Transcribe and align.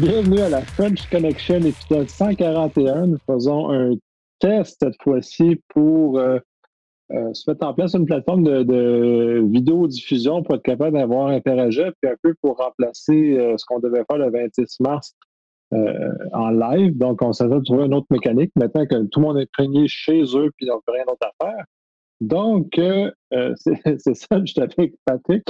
Bienvenue 0.00 0.38
à 0.38 0.48
la 0.48 0.62
French 0.62 1.10
Connection, 1.10 1.56
épisode 1.56 2.08
141. 2.08 3.08
Nous 3.08 3.18
faisons 3.26 3.72
un 3.72 3.96
test 4.38 4.76
cette 4.80 4.94
fois-ci 5.02 5.60
pour 5.74 6.20
euh, 6.20 6.38
euh, 7.10 7.34
se 7.34 7.50
mettre 7.50 7.66
en 7.66 7.74
place 7.74 7.94
une 7.94 8.06
plateforme 8.06 8.44
de, 8.44 9.42
vidéo-diffusion 9.50 10.44
pour 10.44 10.54
être 10.54 10.62
capable 10.62 10.96
d'avoir 10.96 11.30
interagi, 11.30 11.82
puis 12.00 12.12
un 12.12 12.14
peu 12.22 12.32
pour 12.40 12.58
remplacer 12.58 13.36
euh, 13.40 13.56
ce 13.56 13.64
qu'on 13.66 13.80
devait 13.80 14.04
faire 14.08 14.18
le 14.18 14.30
26 14.30 14.78
mars 14.78 15.16
en 15.72 16.50
live. 16.50 16.96
Donc, 16.96 17.20
on 17.20 17.32
s'est 17.32 17.48
trouver 17.64 17.86
une 17.86 17.94
autre 17.94 18.06
mécanique 18.10 18.52
maintenant 18.54 18.86
que 18.86 19.02
tout 19.06 19.18
le 19.18 19.26
monde 19.26 19.38
est 19.38 19.50
prégné 19.50 19.88
chez 19.88 20.22
eux 20.22 20.52
puis 20.56 20.66
ils 20.66 20.68
n'ont 20.68 20.80
rien 20.86 21.06
d'autre 21.08 21.26
à 21.26 21.44
faire. 21.44 21.64
Donc, 22.20 22.80
c'est 23.98 24.14
ça, 24.14 24.44
je 24.44 24.54
t'appelle 24.54 24.92
Patrick. 25.04 25.42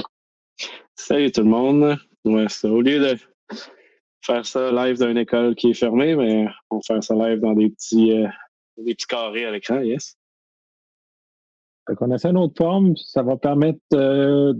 Salut 0.95 1.31
tout 1.31 1.41
le 1.41 1.49
monde. 1.49 1.97
Ouais, 2.25 2.47
au 2.63 2.81
lieu 2.81 2.99
de 2.99 3.15
faire 4.21 4.45
ça 4.45 4.71
live 4.71 4.97
dans 4.97 5.09
une 5.09 5.17
école 5.17 5.55
qui 5.55 5.71
est 5.71 5.73
fermée, 5.73 6.15
mais 6.15 6.47
on 6.69 6.77
va 6.77 6.81
faire 6.85 7.03
ça 7.03 7.15
live 7.15 7.39
dans 7.39 7.53
des 7.53 7.69
petits, 7.69 8.11
euh, 8.11 8.27
des 8.77 8.93
petits 8.93 9.07
carrés 9.07 9.45
à 9.45 9.51
l'écran, 9.51 9.79
yes. 9.79 10.15
On 12.01 12.13
essaie 12.13 12.29
une 12.29 12.37
autre 12.37 12.53
forme, 12.55 12.95
ça 12.97 13.23
va 13.23 13.35
permettre 13.35 13.79
euh, 13.95 14.53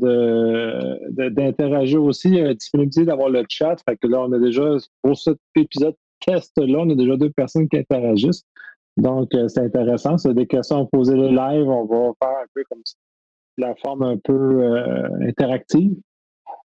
d'interagir 1.29 2.01
aussi, 2.03 2.41
euh, 2.41 2.55
disponibilité 2.55 3.05
d'avoir 3.05 3.29
le 3.29 3.43
chat. 3.47 3.75
Fait 3.87 3.97
que 3.97 4.07
là, 4.07 4.21
on 4.21 4.31
a 4.31 4.39
déjà, 4.39 4.77
pour 5.03 5.15
cet 5.15 5.37
épisode 5.55 5.95
test-là, 6.25 6.79
on 6.79 6.89
a 6.89 6.95
déjà 6.95 7.17
deux 7.17 7.29
personnes 7.29 7.69
qui 7.69 7.77
interagissent. 7.77 8.45
Donc, 8.97 9.29
c'est 9.47 9.59
intéressant. 9.59 10.17
C'est 10.17 10.33
des 10.33 10.47
questions 10.47 10.81
à 10.81 10.85
poser 10.87 11.15
le 11.15 11.27
live. 11.27 11.69
On 11.69 11.85
va 11.85 12.13
faire 12.19 12.35
un 12.35 12.47
peu 12.55 12.63
comme 12.67 12.81
la 13.57 13.75
forme 13.75 14.01
un 14.01 14.17
peu 14.17 14.65
interactive. 15.21 15.93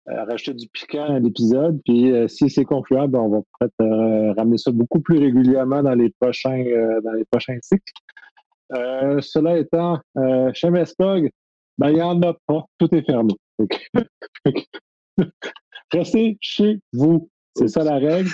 Euh, 0.10 0.26
rajouter 0.26 0.54
du 0.54 0.68
piquant 0.68 1.06
à 1.06 1.20
l'épisode. 1.20 1.80
Puis 1.86 2.12
euh, 2.12 2.28
si 2.28 2.50
c'est 2.50 2.66
concluable, 2.66 3.16
on 3.16 3.30
va 3.30 3.40
peut-être 3.58 3.82
euh, 3.82 4.34
ramener 4.34 4.58
ça 4.58 4.70
beaucoup 4.72 5.00
plus 5.00 5.18
régulièrement 5.18 5.82
dans 5.82 5.96
les 5.96 6.10
prochains, 6.20 6.62
dans 7.04 7.14
les 7.14 7.24
prochains 7.32 7.58
cycles. 7.62 7.94
cela 8.70 9.58
étant, 9.58 10.00
chez 10.54 10.70
Mespog, 10.70 11.30
ben, 11.78 11.90
il 11.90 11.96
n'y 11.96 12.02
en 12.02 12.22
a 12.22 12.34
pas. 12.48 12.66
Tout 12.78 12.94
est 12.94 13.06
fermé. 13.06 13.34
Restez 15.94 16.38
chez 16.42 16.80
vous. 16.92 17.30
C'est 17.56 17.70
ça 17.70 17.84
la 17.84 17.98
règle. 17.98 18.30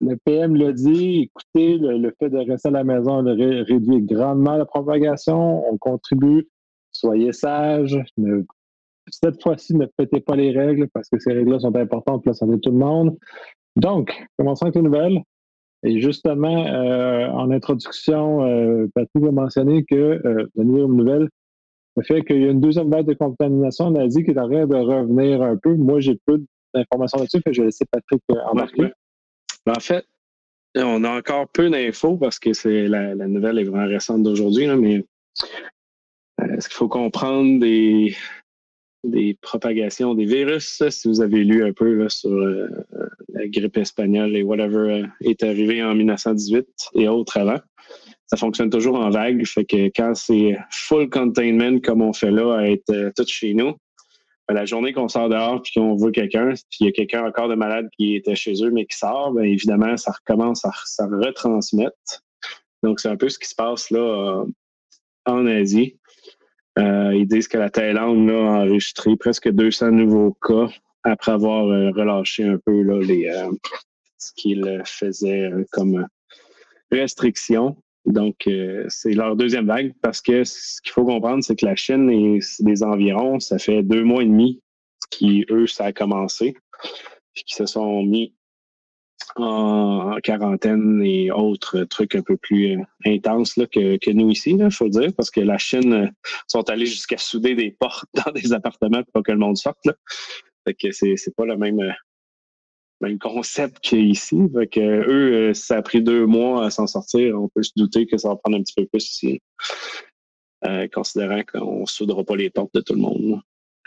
Le 0.00 0.16
PM 0.24 0.56
l'a 0.56 0.72
dit. 0.72 1.30
Écoutez, 1.30 1.76
le, 1.78 2.10
fait 2.18 2.30
de 2.30 2.38
rester 2.38 2.68
à 2.68 2.72
la 2.72 2.84
maison 2.84 3.22
réduit 3.22 4.00
grandement 4.02 4.56
la 4.56 4.64
propagation. 4.64 5.62
On 5.70 5.76
contribue. 5.76 6.48
Soyez 6.90 7.32
sages. 7.32 7.98
Ne 8.16 8.44
cette 9.12 9.42
fois-ci, 9.42 9.76
ne 9.76 9.86
pétez 9.86 10.20
pas 10.20 10.36
les 10.36 10.50
règles 10.50 10.88
parce 10.92 11.08
que 11.08 11.18
ces 11.18 11.32
règles-là 11.32 11.60
sont 11.60 11.76
importantes 11.76 12.22
pour 12.22 12.30
la 12.30 12.34
santé 12.34 12.52
de 12.52 12.60
tout 12.60 12.70
le 12.70 12.78
monde. 12.78 13.16
Donc, 13.76 14.26
commençons 14.38 14.64
avec 14.66 14.76
les 14.76 14.82
nouvelles. 14.82 15.22
Et 15.84 16.00
justement, 16.00 16.66
euh, 16.66 17.28
en 17.28 17.50
introduction, 17.50 18.44
euh, 18.44 18.86
Patrick 18.94 19.24
a 19.24 19.32
mentionné 19.32 19.84
que 19.84 19.94
euh, 19.94 20.46
la 20.54 20.64
nouvelle 20.64 20.86
nouvelle, 20.86 21.28
le 21.96 22.02
fait 22.02 22.22
qu'il 22.22 22.40
y 22.40 22.46
a 22.46 22.50
une 22.50 22.60
deuxième 22.60 22.90
vague 22.90 23.06
de 23.06 23.14
contamination 23.14 23.86
en 23.86 23.96
Asie 23.96 24.24
qui 24.24 24.30
est 24.30 24.38
en 24.38 24.48
train 24.48 24.66
de 24.66 24.76
revenir 24.76 25.42
un 25.42 25.56
peu. 25.56 25.74
Moi, 25.74 26.00
j'ai 26.00 26.18
peu 26.24 26.42
d'informations 26.74 27.18
là-dessus, 27.18 27.42
je 27.50 27.60
vais 27.60 27.66
laisser 27.66 27.84
Patrick 27.90 28.22
embarquer. 28.50 28.92
Ben, 29.66 29.74
en 29.76 29.80
fait, 29.80 30.06
on 30.76 31.04
a 31.04 31.18
encore 31.18 31.48
peu 31.48 31.68
d'infos 31.68 32.16
parce 32.16 32.38
que 32.38 32.54
c'est 32.54 32.88
la, 32.88 33.14
nouvelle 33.14 33.58
est 33.58 33.64
vraiment 33.64 33.88
récente 33.88 34.22
d'aujourd'hui, 34.22 34.68
mais 34.68 35.04
est-ce 36.38 36.68
qu'il 36.68 36.76
faut 36.76 36.88
comprendre 36.88 37.60
des, 37.60 38.16
des 39.04 39.36
propagations 39.40 40.14
des 40.14 40.24
virus. 40.24 40.82
Si 40.88 41.08
vous 41.08 41.20
avez 41.20 41.44
lu 41.44 41.64
un 41.64 41.72
peu 41.72 42.08
sur 42.08 42.30
euh, 42.30 42.68
la 43.28 43.48
grippe 43.48 43.76
espagnole 43.76 44.36
et 44.36 44.42
whatever 44.42 45.02
euh, 45.02 45.06
est 45.22 45.42
arrivé 45.42 45.82
en 45.82 45.94
1918 45.94 46.66
et 46.94 47.08
autres 47.08 47.38
avant, 47.38 47.58
ça 48.26 48.36
fonctionne 48.36 48.70
toujours 48.70 48.98
en 48.98 49.10
vague. 49.10 49.44
Fait 49.44 49.64
que 49.64 49.86
quand 49.94 50.14
c'est 50.14 50.56
full 50.70 51.10
containment 51.10 51.80
comme 51.80 52.02
on 52.02 52.12
fait 52.12 52.30
là, 52.30 52.58
à 52.58 52.66
être 52.66 52.90
euh, 52.90 53.10
tout 53.16 53.26
chez 53.26 53.54
nous, 53.54 53.74
ben, 54.48 54.54
la 54.54 54.64
journée 54.64 54.92
qu'on 54.92 55.08
sort 55.08 55.28
dehors 55.28 55.62
puis 55.62 55.72
qu'on 55.74 55.94
voit 55.96 56.12
quelqu'un, 56.12 56.50
puis 56.70 56.78
il 56.80 56.86
y 56.86 56.88
a 56.88 56.92
quelqu'un 56.92 57.26
encore 57.26 57.48
de 57.48 57.54
malade 57.54 57.88
qui 57.96 58.14
était 58.14 58.36
chez 58.36 58.54
eux 58.64 58.70
mais 58.70 58.86
qui 58.86 58.96
sort, 58.96 59.32
bien 59.32 59.44
évidemment, 59.44 59.96
ça 59.96 60.12
recommence 60.12 60.64
à, 60.64 60.70
retransmettre. 61.00 62.22
Donc, 62.82 63.00
c'est 63.00 63.08
un 63.08 63.16
peu 63.16 63.28
ce 63.28 63.38
qui 63.38 63.48
se 63.48 63.54
passe 63.54 63.90
là 63.90 64.44
en 65.24 65.46
Asie. 65.46 65.98
Euh, 66.78 67.14
ils 67.14 67.26
disent 67.26 67.48
que 67.48 67.58
la 67.58 67.70
Thaïlande 67.70 68.30
a 68.30 68.34
enregistré 68.34 69.16
presque 69.16 69.50
200 69.50 69.90
nouveaux 69.92 70.36
cas 70.40 70.68
après 71.02 71.32
avoir 71.32 71.66
euh, 71.66 71.90
relâché 71.90 72.44
un 72.44 72.58
peu 72.64 72.82
là, 72.82 72.98
les, 73.00 73.26
euh, 73.28 73.50
ce 74.18 74.32
qu'ils 74.34 74.82
faisaient 74.84 75.50
comme 75.72 76.06
restriction. 76.90 77.76
Donc, 78.04 78.48
c'est 78.88 79.12
leur 79.12 79.36
deuxième 79.36 79.66
vague 79.66 79.92
parce 80.02 80.20
que 80.20 80.42
ce 80.42 80.80
qu'il 80.82 80.92
faut 80.92 81.04
comprendre, 81.04 81.44
c'est 81.44 81.54
que 81.54 81.66
la 81.66 81.76
Chine 81.76 82.10
et 82.10 82.40
les 82.60 82.82
environs, 82.82 83.38
ça 83.38 83.58
fait 83.58 83.82
deux 83.82 84.02
mois 84.02 84.22
et 84.22 84.26
demi 84.26 84.60
qui, 85.10 85.44
eux, 85.50 85.66
ça 85.66 85.86
a 85.86 85.92
commencé, 85.92 86.56
puis 87.32 87.44
qui 87.44 87.54
se 87.54 87.66
sont 87.66 88.02
mis 88.02 88.34
en 89.36 90.16
quarantaine 90.22 91.02
et 91.02 91.30
autres 91.30 91.84
trucs 91.84 92.14
un 92.14 92.22
peu 92.22 92.36
plus 92.36 92.76
euh, 92.76 92.82
intenses 93.06 93.54
que, 93.54 93.96
que, 93.96 94.10
nous 94.10 94.30
ici, 94.30 94.56
il 94.58 94.70
faut 94.70 94.88
dire, 94.88 95.12
parce 95.16 95.30
que 95.30 95.40
la 95.40 95.58
Chine 95.58 95.92
euh, 95.92 96.08
sont 96.48 96.68
allés 96.68 96.86
jusqu'à 96.86 97.18
souder 97.18 97.54
des 97.54 97.70
portes 97.70 98.04
dans 98.14 98.32
des 98.32 98.52
appartements 98.52 99.02
pour 99.02 99.12
pas 99.12 99.22
que 99.22 99.32
le 99.32 99.38
monde 99.38 99.56
sorte. 99.56 99.84
Là. 99.84 99.94
Fait 100.66 100.74
que 100.74 100.92
c'est, 100.92 101.16
pas 101.36 101.46
le 101.46 101.56
même, 101.56 101.80
euh, 101.80 101.92
même 103.00 103.18
concept 103.18 103.80
qu'ici. 103.80 104.38
Fait 104.54 104.66
que 104.66 104.80
eux, 104.80 105.54
ça 105.54 105.78
a 105.78 105.82
pris 105.82 106.02
deux 106.02 106.26
mois 106.26 106.66
à 106.66 106.70
s'en 106.70 106.86
sortir. 106.86 107.40
On 107.40 107.48
peut 107.48 107.62
se 107.62 107.72
douter 107.76 108.06
que 108.06 108.16
ça 108.16 108.28
va 108.28 108.36
prendre 108.36 108.58
un 108.58 108.62
petit 108.62 108.74
peu 108.76 108.86
plus 108.86 109.08
ici. 109.08 109.40
considérant 110.92 111.42
qu'on 111.42 111.80
ne 111.80 111.86
soudera 111.86 112.22
pas 112.22 112.36
les 112.36 112.50
portes 112.50 112.74
de 112.74 112.80
tout 112.80 112.94
le 112.94 113.00
monde. 113.00 113.40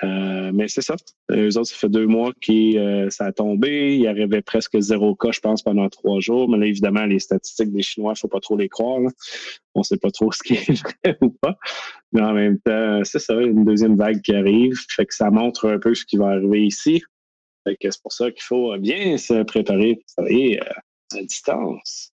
Euh, 0.04 0.52
mais 0.54 0.68
c'est 0.68 0.82
ça. 0.82 0.96
Eux 1.32 1.58
autres, 1.58 1.70
ça 1.70 1.76
fait 1.76 1.90
deux 1.90 2.06
mois 2.06 2.34
que 2.42 2.78
euh, 2.78 3.10
ça 3.10 3.26
a 3.26 3.32
tombé. 3.32 3.96
Il 3.96 4.02
y 4.02 4.08
avait 4.08 4.42
presque 4.42 4.78
zéro 4.80 5.16
cas, 5.16 5.32
je 5.32 5.40
pense, 5.40 5.64
pendant 5.64 5.88
trois 5.90 6.20
jours. 6.20 6.50
Mais 6.50 6.58
là, 6.58 6.66
évidemment, 6.66 7.06
les 7.06 7.20
statistiques 7.20 7.72
des 7.72 7.82
Chinois, 7.82 8.12
il 8.12 8.16
ne 8.16 8.20
faut 8.20 8.28
pas 8.28 8.42
trop 8.42 8.58
les 8.58 8.68
croire. 8.68 9.00
On 9.74 9.80
ne 9.80 9.84
sait 9.84 9.98
pas 9.98 10.12
trop 10.12 10.32
ce 10.32 10.44
qui 10.44 10.56
est 10.56 10.82
vrai 10.82 11.18
ou 11.22 11.30
pas. 11.30 11.58
Mais 12.12 12.22
en 12.22 12.34
même 12.34 12.60
temps, 12.60 13.02
c'est 13.04 13.20
ça, 13.20 13.36
une 13.36 13.64
deuxième 13.64 13.96
vague 13.96 14.22
qui 14.22 14.36
arrive. 14.36 14.78
Fait 14.90 15.06
que 15.06 15.14
ça 15.14 15.32
montre 15.32 15.70
un 15.70 15.80
peu 15.80 15.96
ce 15.96 16.06
qui 16.06 16.18
va 16.18 16.30
arriver 16.30 16.66
ici. 16.66 17.02
C'est 17.66 18.02
pour 18.02 18.12
ça 18.12 18.30
qu'il 18.30 18.44
faut 18.44 18.78
bien 18.78 19.18
se 19.18 19.42
préparer 19.44 20.00
travailler 20.16 20.62
euh, 20.62 21.18
à 21.20 21.24
distance. 21.24 22.12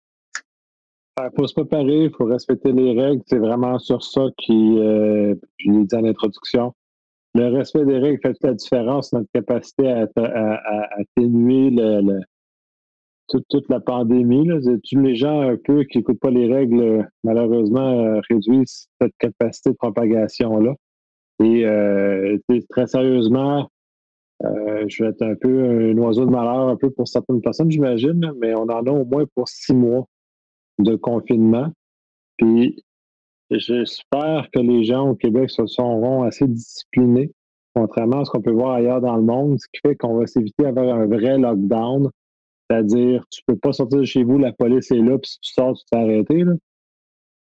Il 1.22 1.30
faut 1.36 1.48
se 1.48 1.54
préparer, 1.54 2.04
il 2.06 2.12
faut 2.12 2.26
respecter 2.26 2.72
les 2.72 2.94
règles. 2.94 3.22
C'est 3.26 3.40
vraiment 3.40 3.78
sur 3.80 4.04
ça 4.04 4.28
qui, 4.38 4.78
je 4.78 5.36
l'ai 5.66 5.86
dit 5.86 5.96
en 5.96 6.06
introduction, 6.06 6.74
le 7.40 7.58
respect 7.58 7.86
des 7.86 7.98
règles 7.98 8.20
fait 8.22 8.36
la 8.44 8.54
différence, 8.54 9.14
notre 9.14 9.30
capacité 9.34 9.90
à, 9.90 10.08
atténuer 11.00 11.72
toute, 13.30 13.70
la 13.70 13.80
pandémie. 13.80 14.50
Les 14.92 15.16
gens 15.16 15.42
un 15.42 15.56
peu 15.56 15.84
qui 15.86 16.00
n'écoutent 16.00 16.20
pas 16.20 16.32
les 16.32 16.52
règles, 16.54 17.08
malheureusement, 17.24 18.00
euh, 18.00 18.20
réduisent 18.30 18.90
cette 19.00 19.14
capacité 19.20 19.70
de 19.70 19.76
propagation-là. 19.76 20.74
Et 21.42 21.66
euh, 21.66 22.38
très 22.70 22.88
sérieusement, 22.88 23.70
euh, 24.44 24.86
je 24.90 25.04
vais 25.04 25.12
être 25.12 25.22
un 25.22 25.36
peu 25.36 25.64
un 25.64 25.98
oiseau 25.98 26.26
de 26.26 26.32
malheur 26.32 26.68
un 26.68 26.76
peu 26.76 26.90
pour 26.90 27.08
certaines 27.08 27.42
personnes, 27.42 27.72
j'imagine, 27.72 28.34
mais 28.42 28.54
on 28.54 28.64
en 28.64 28.86
a 28.86 28.92
au 28.92 29.06
moins 29.06 29.26
pour 29.34 29.48
six 29.48 29.74
mois 29.74 30.06
de 30.78 30.96
confinement. 30.96 31.72
Puis 32.38 32.84
J'espère 33.52 34.48
que 34.54 34.60
les 34.60 34.84
gens 34.84 35.10
au 35.10 35.16
Québec 35.16 35.50
se 35.50 35.66
seront 35.66 36.24
assez 36.24 36.48
disciplinés, 36.48 37.32
contrairement 37.74 38.22
à 38.22 38.26
ce 38.26 38.32
qu'on 38.32 38.42
peut 38.42 38.52
voir 38.52 38.72
ailleurs 38.72 39.02
dans 39.02 39.16
le 39.16 39.24
monde, 39.24 39.60
ce 39.60 39.68
qui 39.74 39.80
fait 39.86 39.96
qu'on 39.96 40.18
va 40.18 40.28
s'éviter 40.28 40.64
d'avoir 40.64 40.96
un 40.96 41.08
vrai 41.08 41.38
lockdown. 41.38 42.10
C'est-à-dire, 42.70 43.26
tu 43.32 43.42
peux 43.48 43.56
pas 43.56 43.74
sortir 43.74 44.00
de 44.00 44.06
chez 44.06 44.24
vous, 44.24 44.38
la 44.38 44.52
police 44.52 44.92
est 44.92 45.00
là, 45.00 45.18
puis 45.18 45.32
si 45.32 45.40
tu 45.40 45.54
sors, 45.54 45.76
tu 45.76 45.84
t'es 45.92 45.98
arrêté. 45.98 46.44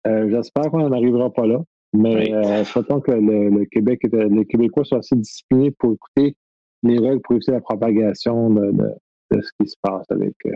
Euh, 0.07 0.29
j'espère 0.29 0.71
qu'on 0.71 0.79
n'en 0.79 0.93
arrivera 0.93 1.29
pas 1.31 1.45
là. 1.45 1.59
Mais 1.93 2.33
euh, 2.33 2.63
que 2.63 3.11
le, 3.11 3.65
Québec, 3.65 4.01
les 4.11 4.45
Québécois 4.45 4.83
soient 4.83 4.99
assez 4.99 5.15
disciplinés 5.15 5.71
pour 5.71 5.93
écouter 5.93 6.35
les 6.83 6.99
règles 6.99 7.21
pour 7.21 7.35
éviter 7.35 7.53
la 7.53 7.61
propagation 7.61 8.49
de, 8.49 8.93
ce 9.31 9.49
qui 9.59 9.67
se 9.69 9.75
passe 9.81 10.05
avec, 10.09 10.35
euh, 10.45 10.51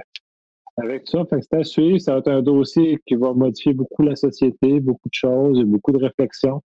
avec 0.78 1.08
ça, 1.08 1.26
c'est 1.30 1.54
à 1.54 1.64
suivre. 1.64 2.00
Ça 2.00 2.14
va 2.14 2.20
être 2.20 2.30
un 2.30 2.42
dossier 2.42 3.00
qui 3.06 3.16
va 3.16 3.34
modifier 3.34 3.74
beaucoup 3.74 4.04
la 4.04 4.16
société, 4.16 4.80
beaucoup 4.80 5.10
de 5.10 5.14
choses, 5.14 5.64
beaucoup 5.64 5.92
de 5.92 6.00
réflexions. 6.00 6.62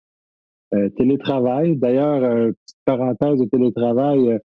Euh, 0.73 0.89
télétravail. 0.89 1.75
D'ailleurs, 1.75 2.23
euh, 2.23 2.51
petite 2.51 2.79
parenthèse 2.85 3.39
de 3.39 3.45
télétravail, 3.45 4.29
euh, 4.29 4.39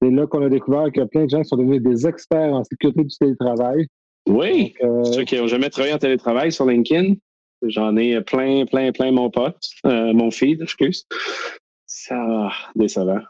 c'est 0.00 0.10
là 0.10 0.26
qu'on 0.26 0.42
a 0.42 0.48
découvert 0.48 0.86
qu'il 0.86 0.98
y 0.98 1.04
a 1.04 1.06
plein 1.06 1.24
de 1.24 1.30
gens 1.30 1.42
qui 1.42 1.48
sont 1.48 1.56
devenus 1.56 1.82
des 1.82 2.06
experts 2.06 2.52
en 2.52 2.64
sécurité 2.64 3.04
du 3.04 3.16
télétravail. 3.16 3.86
Oui, 4.26 4.74
ceux 4.80 5.24
qui 5.24 5.36
n'ont 5.36 5.46
jamais 5.46 5.68
travaillé 5.68 5.94
en 5.94 5.98
télétravail 5.98 6.50
sur 6.50 6.64
LinkedIn. 6.64 7.14
J'en 7.62 7.96
ai 7.96 8.20
plein, 8.22 8.64
plein, 8.64 8.90
plein 8.90 9.12
mon 9.12 9.30
pote, 9.30 9.62
mon 9.84 10.30
feed, 10.30 10.62
excuse. 10.62 11.06
Ça, 11.86 12.50
décevant. 12.74 13.20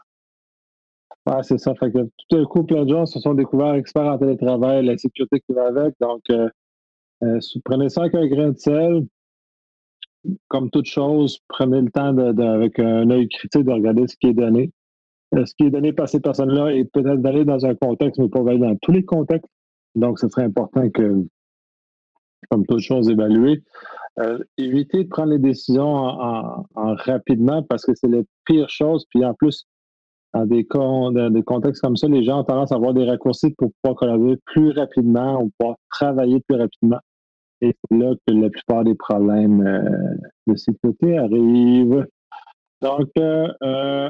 Ouais, 1.27 1.41
c'est 1.41 1.57
ça. 1.57 1.73
Fait 1.75 1.91
que 1.91 1.99
tout 2.03 2.37
un 2.37 2.45
coup, 2.45 2.63
plein 2.63 2.85
de 2.85 2.89
gens 2.89 3.05
se 3.05 3.19
sont 3.19 3.33
découverts 3.33 3.73
experts 3.75 4.05
en 4.05 4.17
télétravail, 4.17 4.85
la 4.85 4.97
sécurité 4.97 5.39
qui 5.39 5.53
va 5.53 5.67
avec. 5.67 5.95
Donc, 5.99 6.21
euh, 6.29 6.49
euh, 7.23 7.39
prenez 7.63 7.89
ça 7.89 8.01
avec 8.01 8.15
un 8.15 8.27
grain 8.27 8.51
de 8.51 8.57
sel. 8.57 9.07
Comme 10.47 10.69
toute 10.69 10.85
chose, 10.85 11.39
prenez 11.47 11.81
le 11.81 11.91
temps 11.91 12.13
de, 12.13 12.41
avec 12.41 12.79
un 12.79 13.09
œil 13.09 13.27
critique 13.29 13.63
de 13.63 13.71
regarder 13.71 14.07
ce 14.07 14.15
qui 14.17 14.27
est 14.27 14.33
donné. 14.33 14.71
Euh, 15.33 15.45
ce 15.45 15.53
qui 15.55 15.65
est 15.65 15.71
donné 15.71 15.93
par 15.93 16.07
ces 16.09 16.19
personnes-là 16.19 16.73
est 16.73 16.85
peut-être 16.85 17.21
donné 17.21 17.45
dans 17.45 17.65
un 17.65 17.75
contexte, 17.75 18.19
mais 18.19 18.29
pas 18.29 18.41
dans 18.41 18.75
tous 18.81 18.91
les 18.91 19.03
contextes. 19.03 19.51
Donc, 19.95 20.19
ce 20.19 20.27
serait 20.27 20.43
important 20.43 20.89
que, 20.89 21.25
comme 22.49 22.65
toute 22.67 22.81
chose, 22.81 23.09
évaluer. 23.09 23.63
Euh, 24.19 24.39
éviter 24.57 25.03
de 25.03 25.09
prendre 25.09 25.31
les 25.31 25.39
décisions 25.39 25.93
en, 25.93 26.65
rapidement 26.73 27.63
parce 27.63 27.85
que 27.85 27.93
c'est 27.95 28.07
la 28.07 28.21
pire 28.45 28.69
chose. 28.69 29.05
Puis 29.09 29.25
en 29.25 29.33
plus, 29.33 29.67
dans 30.35 31.29
des, 31.29 31.43
contextes 31.43 31.81
comme 31.81 31.95
ça, 31.95 32.07
les 32.07 32.23
gens 32.23 32.41
ont 32.41 32.43
tendance 32.43 32.71
à 32.71 32.75
avoir 32.75 32.93
des 32.93 33.05
raccourcis 33.05 33.53
pour 33.57 33.71
pouvoir 33.81 33.97
collaborer 33.97 34.37
plus 34.45 34.71
rapidement 34.71 35.41
ou 35.41 35.51
pouvoir 35.57 35.77
travailler 35.89 36.41
plus 36.47 36.57
rapidement. 36.57 36.99
Et 37.61 37.73
c'est 37.89 37.97
là 37.97 38.13
que 38.27 38.33
la 38.33 38.49
plupart 38.49 38.83
des 38.83 38.95
problèmes 38.95 39.65
euh, 39.65 40.15
de 40.47 40.55
sécurité 40.55 41.17
arrivent. 41.17 42.05
Donc, 42.81 43.09
euh, 43.17 43.47
euh 43.63 44.09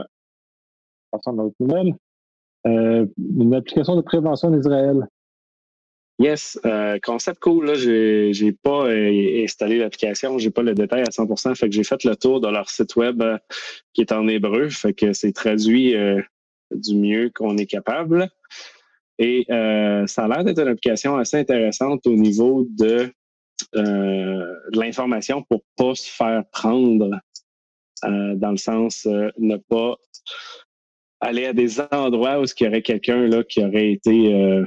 passons 1.11 1.39
à 1.39 1.43
l'autre 1.43 1.55
nouvelle. 1.59 1.93
Euh, 2.65 3.05
une 3.17 3.53
application 3.53 3.95
de 3.95 4.01
prévention 4.01 4.49
d'Israël. 4.49 5.07
Yes, 6.17 6.57
euh, 6.65 6.97
concept 7.03 7.41
cool. 7.41 7.65
Là, 7.65 7.73
j'ai, 7.73 8.31
j'ai 8.31 8.53
pas 8.53 8.85
euh, 8.85 9.43
installé 9.43 9.77
l'application, 9.77 10.37
j'ai 10.37 10.49
pas 10.49 10.61
le 10.61 10.73
détail 10.73 11.01
à 11.01 11.09
100%. 11.09 11.55
Fait 11.55 11.67
que 11.67 11.75
j'ai 11.75 11.83
fait 11.83 12.03
le 12.05 12.15
tour 12.15 12.39
de 12.39 12.47
leur 12.47 12.69
site 12.69 12.95
web 12.95 13.21
euh, 13.21 13.37
qui 13.93 14.01
est 14.01 14.13
en 14.13 14.25
hébreu. 14.27 14.69
Fait 14.69 14.93
que 14.93 15.11
c'est 15.11 15.33
traduit 15.33 15.93
du 16.71 16.95
mieux 16.95 17.31
qu'on 17.35 17.57
est 17.57 17.65
capable. 17.65 18.29
Et 19.19 19.45
ça 19.49 20.23
a 20.23 20.27
l'air 20.27 20.43
d'être 20.43 20.59
une 20.59 20.69
application 20.69 21.17
assez 21.17 21.37
intéressante 21.37 22.05
au 22.07 22.15
niveau 22.15 22.65
de, 22.69 23.11
de 23.73 24.77
l'information 24.77 25.43
pour 25.43 25.63
pas 25.77 25.95
se 25.95 26.09
faire 26.09 26.43
prendre, 26.51 27.09
dans 28.03 28.51
le 28.51 28.57
sens 28.57 29.05
ne 29.05 29.57
pas 29.57 29.95
aller 31.21 31.45
à 31.45 31.53
des 31.53 31.79
endroits 31.91 32.41
où 32.41 32.45
il 32.45 32.63
y 32.63 32.67
aurait 32.67 32.81
quelqu'un 32.81 33.27
là 33.27 33.43
qui 33.43 33.63
aurait 33.63 33.91
été 33.91 34.65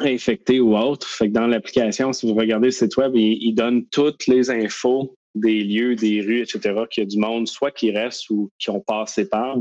infecté 0.00 0.60
ou 0.60 0.76
autre. 0.76 1.06
Fait 1.06 1.28
que 1.28 1.32
dans 1.32 1.46
l'application, 1.46 2.12
si 2.12 2.26
vous 2.26 2.34
regardez 2.34 2.68
le 2.68 2.72
site 2.72 2.96
web, 2.96 3.12
il, 3.14 3.54
donne 3.54 3.86
toutes 3.86 4.26
les 4.26 4.50
infos 4.50 5.16
des 5.34 5.62
lieux, 5.64 5.96
des 5.96 6.20
rues, 6.20 6.42
etc., 6.42 6.84
qu'il 6.90 7.02
y 7.02 7.06
a 7.06 7.08
du 7.08 7.18
monde, 7.18 7.48
soit 7.48 7.70
qui 7.70 7.90
reste 7.90 8.30
ou 8.30 8.50
qui 8.58 8.70
ont 8.70 8.80
passé 8.80 9.28
par. 9.28 9.56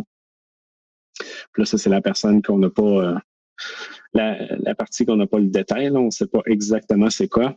Puis 1.18 1.62
là, 1.62 1.66
ça, 1.66 1.78
c'est 1.78 1.90
la 1.90 2.02
personne 2.02 2.42
qu'on 2.42 2.58
n'a 2.58 2.70
pas. 2.70 2.82
Euh, 2.84 3.16
la, 4.14 4.76
partie 4.76 5.06
qu'on 5.06 5.16
n'a 5.16 5.28
pas 5.28 5.40
le 5.40 5.48
détail, 5.48 5.90
on 5.92 6.06
ne 6.06 6.12
sait 6.12 6.28
pas 6.28 6.42
exactement 6.46 7.10
c'est 7.10 7.28
quoi. 7.28 7.56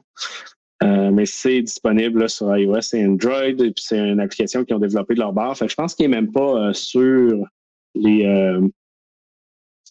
Euh, 0.82 1.11
mais 1.11 1.26
c'est 1.26 1.62
disponible 1.62 2.28
sur 2.28 2.55
iOS 2.56 2.94
et 2.94 3.06
Android, 3.06 3.44
et 3.44 3.55
puis 3.55 3.82
c'est 3.82 3.99
une 3.99 4.20
application 4.20 4.64
qu'ils 4.64 4.76
ont 4.76 4.78
développé 4.78 5.14
de 5.14 5.20
leur 5.20 5.32
barre. 5.32 5.55
Je 5.55 5.75
pense 5.75 5.94
qu'il 5.94 6.08
n'est 6.08 6.17
même 6.17 6.32
pas 6.32 6.69
euh, 6.69 6.73
sur 6.73 7.46
les, 7.94 8.25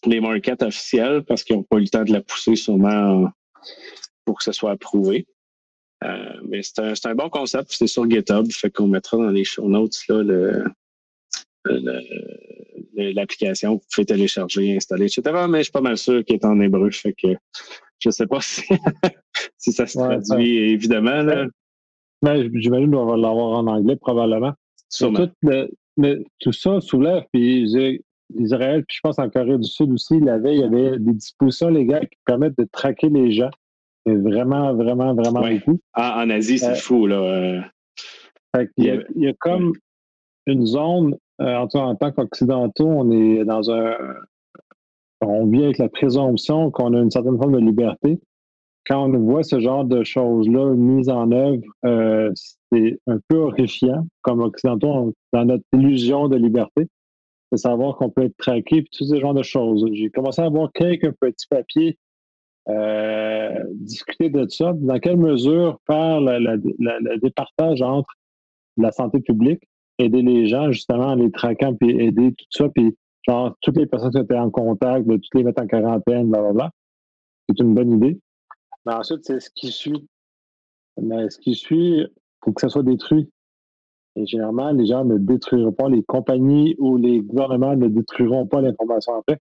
les 0.04 0.20
markets 0.20 0.62
officiels 0.62 1.22
parce 1.24 1.42
qu'ils 1.42 1.56
n'ont 1.56 1.62
pas 1.62 1.78
eu 1.78 1.82
le 1.82 1.88
temps 1.88 2.04
de 2.04 2.12
la 2.12 2.20
pousser 2.20 2.56
sûrement 2.56 3.30
pour 4.24 4.38
que 4.38 4.44
ce 4.44 4.52
soit 4.52 4.72
approuvé. 4.72 5.26
Euh, 6.04 6.40
mais 6.46 6.62
c'est 6.62 6.80
un, 6.80 6.92
un, 7.04 7.14
bon 7.14 7.30
concept, 7.30 7.72
c'est 7.72 7.86
sur 7.86 8.08
GitHub, 8.08 8.50
fait 8.52 8.70
qu'on 8.70 8.86
mettra 8.86 9.16
dans 9.16 9.30
les 9.30 9.44
show 9.44 9.66
notes 9.66 9.96
là, 10.08 10.22
le, 10.22 10.64
l'application, 12.94 13.74
vous 13.74 13.82
pouvez 13.92 14.04
télécharger, 14.04 14.76
installer, 14.76 15.06
etc. 15.06 15.46
Mais 15.48 15.58
je 15.58 15.64
suis 15.64 15.72
pas 15.72 15.80
mal 15.80 15.96
sûr 15.96 16.24
qu'il 16.24 16.36
est 16.36 16.44
en 16.44 16.60
hébreu, 16.60 16.90
fait 16.90 17.14
que 17.14 17.28
je 17.98 18.10
sais 18.10 18.26
pas 18.26 18.40
si, 18.42 18.62
si 19.56 19.72
ça 19.72 19.86
se 19.86 19.98
traduit 19.98 20.58
évidemment. 20.72 21.22
Là. 21.22 21.46
Mais 22.22 22.48
j'imagine 22.54 22.90
qu'on 22.90 23.06
va 23.06 23.16
l'avoir 23.16 23.58
en 23.58 23.66
anglais 23.66 23.96
probablement. 23.96 24.52
Mais 25.98 26.18
tout 26.40 26.52
ça 26.52 26.80
soulève, 26.82 27.24
puis 27.32 28.02
Israël, 28.34 28.84
puis 28.86 28.96
je 28.96 29.00
pense 29.02 29.18
en 29.18 29.30
Corée 29.30 29.58
du 29.58 29.68
Sud 29.68 29.92
aussi, 29.92 30.18
la 30.20 30.38
veille, 30.38 30.58
il 30.58 30.60
y 30.60 30.64
avait 30.64 30.98
des 30.98 31.12
dispositions 31.12 31.68
légales 31.68 32.08
qui 32.08 32.18
permettent 32.24 32.58
de 32.58 32.66
traquer 32.70 33.08
les 33.08 33.32
gens. 33.32 33.50
vraiment, 34.04 34.74
vraiment, 34.74 35.14
vraiment 35.14 35.48
beaucoup. 35.48 35.78
en 35.94 36.30
Asie, 36.30 36.58
c'est 36.58 36.72
euh, 36.72 36.74
fou, 36.74 37.06
là. 37.06 37.62
il, 38.76 39.04
y 39.16 39.28
a, 39.28 39.32
comme 39.34 39.72
une 40.46 40.66
zone, 40.66 41.16
euh, 41.40 41.56
en, 41.56 41.68
en 41.78 41.94
tant 41.94 42.12
qu'occidentaux, 42.12 42.86
on 42.86 43.10
est 43.10 43.44
dans 43.44 43.70
un. 43.70 43.94
On 45.22 45.46
vit 45.46 45.64
avec 45.64 45.78
la 45.78 45.88
présomption 45.88 46.70
qu'on 46.70 46.92
a 46.92 46.98
une 46.98 47.10
certaine 47.10 47.38
forme 47.38 47.52
de 47.52 47.58
liberté. 47.58 48.20
Quand 48.86 49.08
on 49.08 49.18
voit 49.18 49.42
ce 49.42 49.58
genre 49.58 49.84
de 49.84 50.04
choses-là 50.04 50.74
mises 50.74 51.08
en 51.08 51.32
œuvre, 51.32 51.62
euh, 51.84 52.30
c'est 52.70 53.00
un 53.06 53.18
peu 53.28 53.38
horrifiant. 53.38 54.06
Comme 54.22 54.40
occidentaux, 54.40 55.14
dans 55.32 55.44
notre 55.44 55.64
illusion 55.72 56.28
de 56.28 56.36
liberté 56.36 56.86
de 57.52 57.56
savoir 57.56 57.96
qu'on 57.96 58.10
peut 58.10 58.24
être 58.24 58.36
traqué, 58.36 58.82
puis 58.82 58.90
tous 58.92 59.04
ces 59.04 59.20
genres 59.20 59.34
de 59.34 59.42
choses. 59.42 59.86
J'ai 59.92 60.10
commencé 60.10 60.42
à 60.42 60.46
avoir 60.46 60.72
quelques 60.72 61.12
petits 61.12 61.46
papiers 61.48 61.98
euh, 62.68 63.62
discuter 63.74 64.28
de 64.28 64.48
ça. 64.48 64.72
Dans 64.74 64.98
quelle 64.98 65.18
mesure 65.18 65.78
faire 65.86 66.20
le 66.20 67.16
départage 67.18 67.82
entre 67.82 68.08
la 68.76 68.90
santé 68.90 69.20
publique, 69.20 69.62
aider 69.98 70.22
les 70.22 70.46
gens 70.48 70.72
justement 70.72 71.06
en 71.06 71.14
les 71.14 71.30
traquant, 71.30 71.74
puis 71.74 71.90
aider 71.90 72.32
tout 72.32 72.46
ça, 72.50 72.68
puis 72.68 72.96
genre 73.26 73.56
toutes 73.60 73.76
les 73.76 73.86
personnes 73.86 74.10
qui 74.10 74.18
étaient 74.18 74.36
en 74.36 74.50
contact, 74.50 75.06
de 75.06 75.16
toutes 75.16 75.34
les 75.34 75.44
mettre 75.44 75.62
en 75.62 75.66
quarantaine, 75.66 76.28
blablabla. 76.28 76.70
C'est 77.48 77.60
une 77.60 77.74
bonne 77.74 77.92
idée. 77.92 78.18
Mais 78.84 78.94
ensuite, 78.94 79.24
c'est 79.24 79.40
ce 79.40 79.50
qui 79.54 79.70
suit. 79.70 80.06
Mais 81.00 81.30
ce 81.30 81.38
qui 81.38 81.54
suit, 81.54 82.06
pour 82.40 82.54
que 82.54 82.60
ça 82.60 82.68
soit 82.68 82.82
détruit. 82.82 83.30
Et 84.16 84.26
généralement, 84.26 84.72
les 84.72 84.86
gens 84.86 85.04
ne 85.04 85.18
détruiront 85.18 85.72
pas, 85.72 85.88
les 85.88 86.02
compagnies 86.02 86.74
ou 86.78 86.96
les 86.96 87.20
gouvernements 87.20 87.76
ne 87.76 87.88
détruiront 87.88 88.46
pas 88.46 88.60
l'information 88.60 89.14
après. 89.14 89.38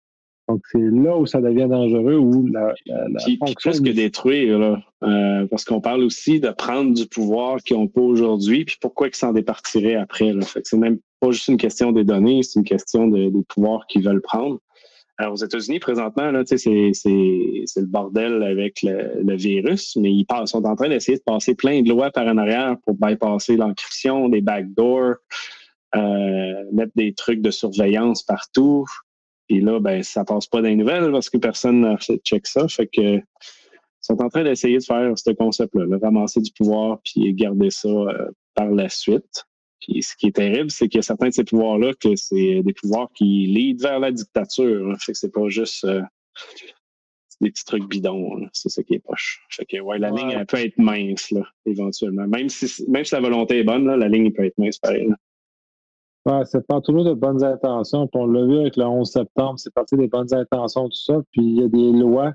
Donc, 0.48 0.62
c'est 0.72 0.78
là 0.78 1.16
où 1.16 1.24
ça 1.24 1.40
devient 1.40 1.68
dangereux, 1.68 2.16
où 2.16 2.46
la, 2.46 2.74
la, 2.86 3.08
la 3.08 3.20
puis, 3.24 3.36
fonction... 3.36 3.70
Plus 3.70 3.80
que 3.80 3.90
détruire, 3.90 4.58
là, 4.58 4.82
euh, 5.04 5.46
parce 5.46 5.64
qu'on 5.64 5.80
parle 5.80 6.02
aussi 6.02 6.40
de 6.40 6.50
prendre 6.50 6.94
du 6.94 7.06
pouvoir 7.06 7.58
qu'ils 7.62 7.76
n'ont 7.76 7.86
pas 7.86 8.00
aujourd'hui, 8.00 8.64
puis 8.64 8.76
pourquoi 8.80 9.08
ils 9.08 9.14
s'en 9.14 9.32
départiraient 9.32 9.94
après. 9.94 10.32
Là. 10.32 10.42
Fait 10.42 10.62
que 10.62 10.68
c'est 10.68 10.78
même 10.78 10.98
pas 11.20 11.30
juste 11.30 11.48
une 11.48 11.58
question 11.58 11.92
des 11.92 12.04
données, 12.04 12.42
c'est 12.42 12.58
une 12.58 12.64
question 12.64 13.06
de, 13.06 13.28
des 13.30 13.42
pouvoirs 13.48 13.86
qu'ils 13.86 14.04
veulent 14.04 14.20
prendre. 14.20 14.58
Aux 15.30 15.36
États-Unis, 15.36 15.78
présentement, 15.78 16.32
c'est, 16.46 16.56
le 16.64 17.86
bordel 17.86 18.42
avec 18.42 18.82
le, 18.82 19.36
virus, 19.36 19.96
mais 19.96 20.12
ils 20.12 20.26
sont 20.46 20.64
en 20.64 20.74
train 20.74 20.88
d'essayer 20.88 21.18
de 21.18 21.22
passer 21.22 21.54
plein 21.54 21.82
de 21.82 21.88
lois 21.88 22.10
par 22.10 22.26
en 22.26 22.38
arrière 22.38 22.76
pour 22.84 22.94
bypasser 22.94 23.56
l'encryption, 23.56 24.28
des 24.28 24.40
backdoors, 24.40 25.16
euh, 25.94 26.64
mettre 26.72 26.92
des 26.96 27.12
trucs 27.12 27.40
de 27.40 27.50
surveillance 27.50 28.22
partout. 28.22 28.84
Puis 29.48 29.60
là, 29.60 29.80
ben, 29.80 30.02
ça 30.02 30.24
passe 30.24 30.46
pas 30.46 30.60
les 30.60 30.76
nouvelles 30.76 31.12
parce 31.12 31.28
que 31.28 31.38
personne 31.38 31.80
n'a 31.82 31.96
check 31.98 32.46
ça. 32.46 32.66
Fait 32.68 32.86
que 32.86 33.20
sont 34.02 34.20
en 34.20 34.28
train 34.28 34.42
d'essayer 34.42 34.78
de 34.78 34.84
faire 34.84 35.12
ce 35.16 35.30
concept-là, 35.30 35.98
ramasser 36.02 36.40
du 36.40 36.50
pouvoir 36.52 37.00
puis 37.04 37.32
garder 37.34 37.70
ça 37.70 37.88
euh, 37.88 38.30
par 38.54 38.70
la 38.70 38.88
suite. 38.88 39.46
Puis 39.82 40.02
ce 40.02 40.16
qui 40.16 40.28
est 40.28 40.36
terrible, 40.36 40.70
c'est 40.70 40.88
que 40.88 41.00
certains 41.00 41.28
de 41.28 41.34
ces 41.34 41.44
pouvoirs-là, 41.44 41.92
que 42.00 42.14
c'est 42.16 42.62
des 42.62 42.72
pouvoirs 42.72 43.08
qui 43.14 43.46
lead 43.46 43.82
vers 43.82 43.98
la 43.98 44.12
dictature. 44.12 44.96
Fait 45.00 45.12
que 45.12 45.18
c'est 45.18 45.32
pas 45.32 45.48
juste 45.48 45.84
euh, 45.84 46.02
des 47.40 47.50
petits 47.50 47.64
trucs 47.64 47.88
bidons. 47.88 48.46
C'est 48.52 48.68
ça 48.68 48.82
qui 48.82 48.94
est 48.94 49.00
poche. 49.00 49.44
Fait 49.50 49.66
que 49.66 49.80
ouais, 49.80 49.98
la 49.98 50.10
ligne 50.10 50.30
elle 50.30 50.46
peut 50.46 50.58
être 50.58 50.78
mince, 50.78 51.30
là, 51.32 51.42
éventuellement. 51.66 52.26
Même 52.28 52.48
si 52.48 52.84
même 52.88 53.04
si 53.04 53.14
la 53.14 53.20
volonté 53.20 53.58
est 53.58 53.64
bonne, 53.64 53.86
là, 53.86 53.96
la 53.96 54.08
ligne 54.08 54.32
peut 54.32 54.44
être 54.44 54.58
mince 54.58 54.78
pareil. 54.78 55.08
Là. 55.08 55.16
Ouais, 56.24 56.44
c'est 56.44 56.64
pas 56.64 56.80
toujours 56.80 57.04
de 57.04 57.14
bonnes 57.14 57.42
intentions. 57.42 58.06
Puis 58.06 58.20
on 58.20 58.26
l'a 58.26 58.44
vu 58.44 58.60
avec 58.60 58.76
le 58.76 58.84
11 58.84 59.10
septembre, 59.10 59.58
c'est 59.58 59.74
parti 59.74 59.96
des 59.96 60.06
bonnes 60.06 60.32
intentions, 60.32 60.88
tout 60.88 60.94
ça. 60.94 61.20
Puis 61.32 61.42
il 61.42 61.60
y 61.60 61.64
a 61.64 61.68
des 61.68 61.90
lois 61.90 62.32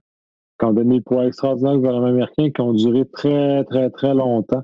qui 0.59 0.65
ont 0.65 0.73
donné 0.73 0.97
le 0.97 1.01
poids 1.01 1.25
extraordinaire 1.25 1.73
au 1.73 1.77
gouvernement 1.77 2.07
américain 2.07 2.49
qui 2.49 2.61
ont 2.61 2.73
duré 2.73 3.05
très, 3.05 3.63
très, 3.63 3.89
très 3.89 4.13
longtemps. 4.13 4.63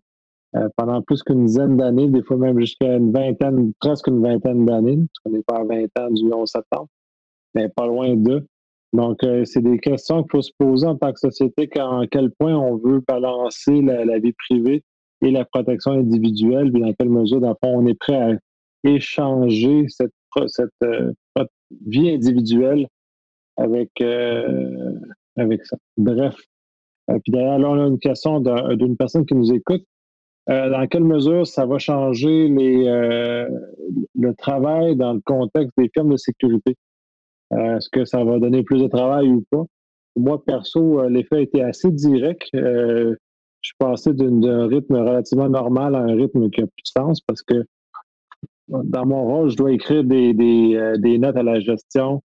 Euh, 0.55 0.69
pendant 0.77 1.01
plus 1.01 1.23
qu'une 1.23 1.45
dizaine 1.45 1.77
d'années, 1.77 2.07
des 2.09 2.21
fois 2.21 2.37
même 2.37 2.59
jusqu'à 2.59 2.97
une 2.97 3.11
vingtaine, 3.11 3.73
presque 3.79 4.07
une 4.07 4.21
vingtaine 4.21 4.65
d'années. 4.65 4.99
On 5.25 5.31
n'est 5.31 5.41
pas 5.41 5.57
à 5.57 5.63
20 5.63 5.85
ans 5.99 6.11
du 6.11 6.31
11 6.31 6.47
septembre, 6.47 6.89
mais 7.55 7.69
pas 7.69 7.87
loin 7.87 8.15
d'eux. 8.15 8.45
Donc, 8.93 9.23
euh, 9.23 9.45
c'est 9.45 9.63
des 9.63 9.79
questions 9.79 10.21
qu'il 10.21 10.31
faut 10.31 10.41
se 10.43 10.51
poser 10.59 10.85
en 10.85 10.95
tant 10.95 11.11
que 11.11 11.19
société, 11.19 11.67
à 11.79 12.01
quel 12.11 12.29
point 12.37 12.55
on 12.55 12.77
veut 12.77 13.01
balancer 13.07 13.81
la, 13.81 14.19
vie 14.19 14.33
privée 14.33 14.83
et 15.23 15.31
la 15.31 15.43
protection 15.43 15.93
individuelle, 15.93 16.71
puis 16.71 16.81
dans 16.81 16.93
quelle 16.93 17.09
mesure, 17.09 17.41
dans 17.41 17.57
on 17.63 17.87
est 17.87 17.97
prêt 17.99 18.15
à 18.15 18.37
échanger 18.83 19.85
cette, 19.87 20.13
cette 20.45 20.69
euh, 20.83 21.11
vie 21.87 22.11
individuelle 22.11 22.87
avec, 23.57 23.89
avec 25.35 25.65
ça. 25.65 25.77
Bref. 25.97 26.35
puis 27.07 27.31
d'ailleurs, 27.31 27.57
là, 27.57 27.69
on 27.71 27.83
a 27.83 27.87
une 27.87 27.99
question 27.99 28.39
d'une 28.39 28.97
personne 28.97 29.25
qui 29.25 29.33
nous 29.33 29.51
écoute 29.51 29.83
euh, 30.49 30.69
dans 30.69 30.87
quelle 30.87 31.05
mesure 31.05 31.47
ça 31.47 31.65
va 31.65 31.79
changer 31.79 32.49
les, 32.49 32.87
euh, 32.87 33.47
le 34.15 34.33
travail 34.35 34.95
dans 34.95 35.13
le 35.13 35.21
contexte 35.21 35.71
des 35.77 35.89
firmes 35.93 36.11
de 36.11 36.17
sécurité? 36.17 36.75
Est-ce 37.51 37.87
que 37.89 38.03
ça 38.03 38.23
va 38.23 38.39
donner 38.39 38.63
plus 38.63 38.81
de 38.81 38.87
travail 38.87 39.29
ou 39.29 39.43
pas? 39.51 39.63
Moi, 40.15 40.43
perso, 40.43 41.07
l'effet 41.07 41.35
a 41.35 41.41
été 41.41 41.61
assez 41.61 41.91
direct. 41.91 42.49
je 42.53 43.15
suis 43.61 43.75
passé 43.77 44.11
d'un 44.13 44.67
rythme 44.67 44.95
relativement 44.95 45.49
normal 45.49 45.95
à 45.95 45.99
un 45.99 46.15
rythme 46.15 46.49
qui 46.49 46.61
a 46.61 46.65
plus 46.65 46.81
de 46.83 47.01
sens 47.01 47.21
parce 47.21 47.43
que 47.43 47.63
dans 48.67 49.05
mon 49.05 49.23
rôle, 49.23 49.49
je 49.49 49.55
dois 49.55 49.71
écrire 49.71 50.03
des, 50.03 50.33
des, 50.33 51.17
notes 51.19 51.37
à 51.37 51.43
la 51.43 51.59
gestion. 51.59 52.23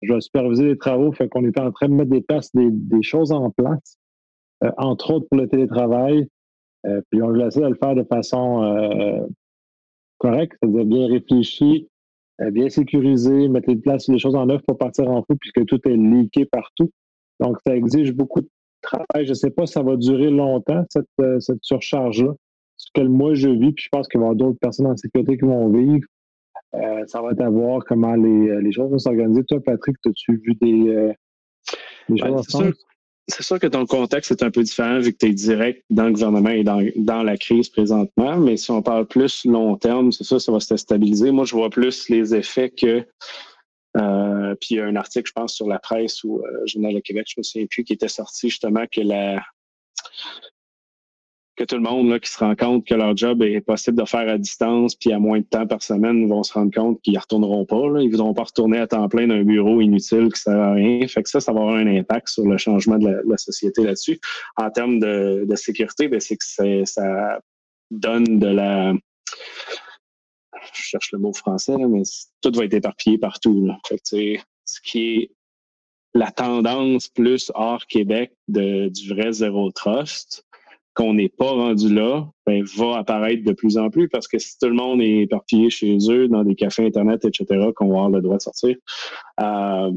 Je 0.00 0.12
dois 0.12 0.20
superviser 0.22 0.64
les 0.64 0.78
travaux. 0.78 1.12
Fait 1.12 1.28
qu'on 1.28 1.44
était 1.44 1.60
en 1.60 1.72
train 1.72 1.88
de 1.88 1.94
mettre 1.94 2.10
des, 2.10 2.22
places, 2.22 2.50
des, 2.54 2.70
des 2.70 3.02
choses 3.02 3.32
en 3.32 3.50
place, 3.50 3.98
entre 4.78 5.14
autres 5.14 5.26
pour 5.28 5.38
le 5.38 5.46
télétravail. 5.46 6.26
Puis 6.82 7.22
on 7.22 7.34
essaie 7.34 7.60
de 7.60 7.66
le 7.66 7.74
faire 7.74 7.94
de 7.94 8.04
façon 8.04 9.28
correct, 10.18 10.52
c'est-à-dire 10.62 10.84
bien 10.84 11.08
réfléchi, 11.08 11.88
euh, 12.42 12.50
bien 12.50 12.68
sécurisé, 12.68 13.48
mettre 13.48 13.68
les 13.68 13.76
places, 13.76 14.08
les 14.08 14.18
choses 14.18 14.34
en 14.34 14.48
œuvre 14.48 14.62
pour 14.66 14.78
partir 14.78 15.10
en 15.10 15.22
fou 15.22 15.34
puisque 15.40 15.64
tout 15.66 15.80
est 15.88 15.96
leaké 15.96 16.44
partout. 16.44 16.90
Donc, 17.40 17.56
ça 17.66 17.74
exige 17.74 18.12
beaucoup 18.12 18.42
de 18.42 18.48
travail. 18.82 19.24
Je 19.24 19.30
ne 19.30 19.34
sais 19.34 19.50
pas 19.50 19.66
si 19.66 19.72
ça 19.72 19.82
va 19.82 19.96
durer 19.96 20.30
longtemps, 20.30 20.84
cette, 20.90 21.06
euh, 21.20 21.40
cette 21.40 21.62
surcharge-là. 21.62 22.32
Ce 22.76 22.90
que 22.94 23.00
moi, 23.00 23.34
je 23.34 23.48
vis, 23.48 23.72
puis 23.72 23.84
je 23.84 23.88
pense 23.90 24.08
qu'il 24.08 24.20
va 24.20 24.26
y 24.26 24.28
avoir 24.28 24.36
d'autres 24.36 24.58
personnes 24.58 24.86
en 24.86 24.96
sécurité 24.96 25.36
qui 25.36 25.44
vont 25.44 25.70
vivre. 25.70 26.06
Euh, 26.74 27.04
ça 27.06 27.20
va 27.20 27.32
être 27.32 27.42
à 27.42 27.50
voir 27.50 27.82
comment 27.84 28.14
les, 28.14 28.60
les 28.60 28.72
choses 28.72 28.90
vont 28.90 28.98
s'organiser. 28.98 29.42
Toi, 29.44 29.60
Patrick, 29.60 29.96
as-tu 30.06 30.40
vu 30.44 30.54
des, 30.60 31.14
des 32.08 32.16
choses 32.16 32.40
ensemble? 32.40 32.74
C'est 33.28 33.42
sûr 33.42 33.58
que 33.58 33.66
ton 33.66 33.86
contexte 33.86 34.30
est 34.30 34.42
un 34.42 34.50
peu 34.50 34.62
différent 34.62 34.98
vu 34.98 35.12
que 35.12 35.18
tu 35.18 35.26
es 35.26 35.32
direct 35.32 35.84
dans 35.90 36.04
le 36.04 36.12
gouvernement 36.12 36.50
et 36.50 36.64
dans, 36.64 37.22
la 37.22 37.36
crise 37.36 37.68
présentement, 37.68 38.36
mais 38.36 38.56
si 38.56 38.70
on 38.70 38.82
parle 38.82 39.06
plus 39.06 39.44
long 39.44 39.76
terme, 39.76 40.12
c'est 40.12 40.24
ça, 40.24 40.38
ça 40.40 40.50
va 40.52 40.60
se 40.60 40.76
stabiliser. 40.76 41.30
Moi, 41.30 41.44
je 41.44 41.54
vois 41.54 41.70
plus 41.70 42.08
les 42.08 42.34
effets 42.34 42.70
que. 42.70 43.06
Euh, 43.96 44.54
puis 44.60 44.68
il 44.70 44.76
y 44.76 44.80
a 44.80 44.86
un 44.86 44.94
article, 44.96 45.28
je 45.28 45.32
pense, 45.32 45.54
sur 45.54 45.66
la 45.66 45.80
presse 45.80 46.22
ou 46.22 46.38
euh, 46.38 46.66
Journal 46.66 46.94
de 46.94 47.00
Québec, 47.00 47.26
je 47.28 47.34
me 47.38 47.42
souviens 47.42 47.66
plus, 47.68 47.82
qui 47.82 47.92
était 47.92 48.08
sorti 48.08 48.48
justement 48.48 48.84
que 48.90 49.00
la 49.00 49.42
que 51.60 51.66
tout 51.66 51.76
le 51.76 51.82
monde 51.82 52.08
là, 52.08 52.18
qui 52.18 52.30
se 52.30 52.38
rend 52.38 52.56
compte 52.56 52.86
que 52.86 52.94
leur 52.94 53.14
job 53.14 53.42
est 53.42 53.60
possible 53.60 53.98
de 53.98 54.06
faire 54.06 54.26
à 54.26 54.38
distance, 54.38 54.94
puis 54.94 55.12
à 55.12 55.18
moins 55.18 55.40
de 55.40 55.44
temps 55.44 55.66
par 55.66 55.82
semaine, 55.82 56.26
vont 56.26 56.42
se 56.42 56.54
rendre 56.54 56.72
compte 56.72 57.02
qu'ils 57.02 57.12
ne 57.12 57.18
retourneront 57.18 57.66
pas. 57.66 57.86
Là. 57.86 58.00
Ils 58.00 58.06
ne 58.06 58.10
voudront 58.10 58.32
pas 58.32 58.44
retourner 58.44 58.78
à 58.78 58.86
temps 58.86 59.06
plein 59.10 59.26
d'un 59.26 59.44
bureau 59.44 59.82
inutile 59.82 60.32
qui 60.32 60.48
ne 60.48 60.54
sert 60.54 60.58
à 60.58 60.72
rien. 60.72 61.06
Fait 61.06 61.22
que 61.22 61.28
ça, 61.28 61.38
ça 61.38 61.52
va 61.52 61.60
avoir 61.60 61.74
un 61.74 61.86
impact 61.86 62.28
sur 62.28 62.46
le 62.46 62.56
changement 62.56 62.96
de 62.96 63.20
la, 63.26 63.36
société 63.36 63.82
là-dessus. 63.82 64.18
En 64.56 64.70
termes 64.70 65.00
de, 65.00 65.46
sécurité, 65.54 66.08
ben, 66.08 66.18
c'est 66.18 66.36
que 66.36 66.84
ça 66.86 67.40
donne 67.90 68.38
de 68.38 68.46
la 68.46 68.94
je 70.72 70.82
cherche 70.82 71.12
le 71.12 71.18
mot 71.18 71.32
français, 71.34 71.76
mais 71.76 72.02
tout 72.40 72.52
va 72.54 72.64
être 72.64 72.74
éparpillé 72.74 73.18
partout. 73.18 73.68
Fait 73.86 74.00
ce 74.64 74.80
qui 74.82 75.14
est 75.14 75.30
la 76.14 76.30
tendance 76.30 77.08
plus 77.08 77.52
hors 77.54 77.86
Québec 77.86 78.32
de, 78.48 78.88
du 78.88 79.08
vrai 79.08 79.32
zéro 79.32 79.70
trust, 79.70 80.44
qu'on 81.00 81.14
n'est 81.14 81.30
pas 81.30 81.50
rendu 81.50 81.92
là, 81.92 82.28
ben, 82.46 82.62
va 82.76 82.98
apparaître 82.98 83.42
de 83.42 83.52
plus 83.52 83.78
en 83.78 83.88
plus 83.88 84.10
parce 84.10 84.28
que 84.28 84.38
si 84.38 84.58
tout 84.58 84.68
le 84.68 84.74
monde 84.74 85.00
est 85.00 85.20
éparpillé 85.20 85.70
chez 85.70 85.96
eux, 86.10 86.28
dans 86.28 86.44
des 86.44 86.54
cafés 86.54 86.84
Internet, 86.84 87.24
etc., 87.24 87.70
qu'on 87.74 87.88
va 87.88 87.94
avoir 87.94 88.10
le 88.10 88.20
droit 88.20 88.36
de 88.36 88.42
sortir, 88.42 88.76
euh, 89.40 89.90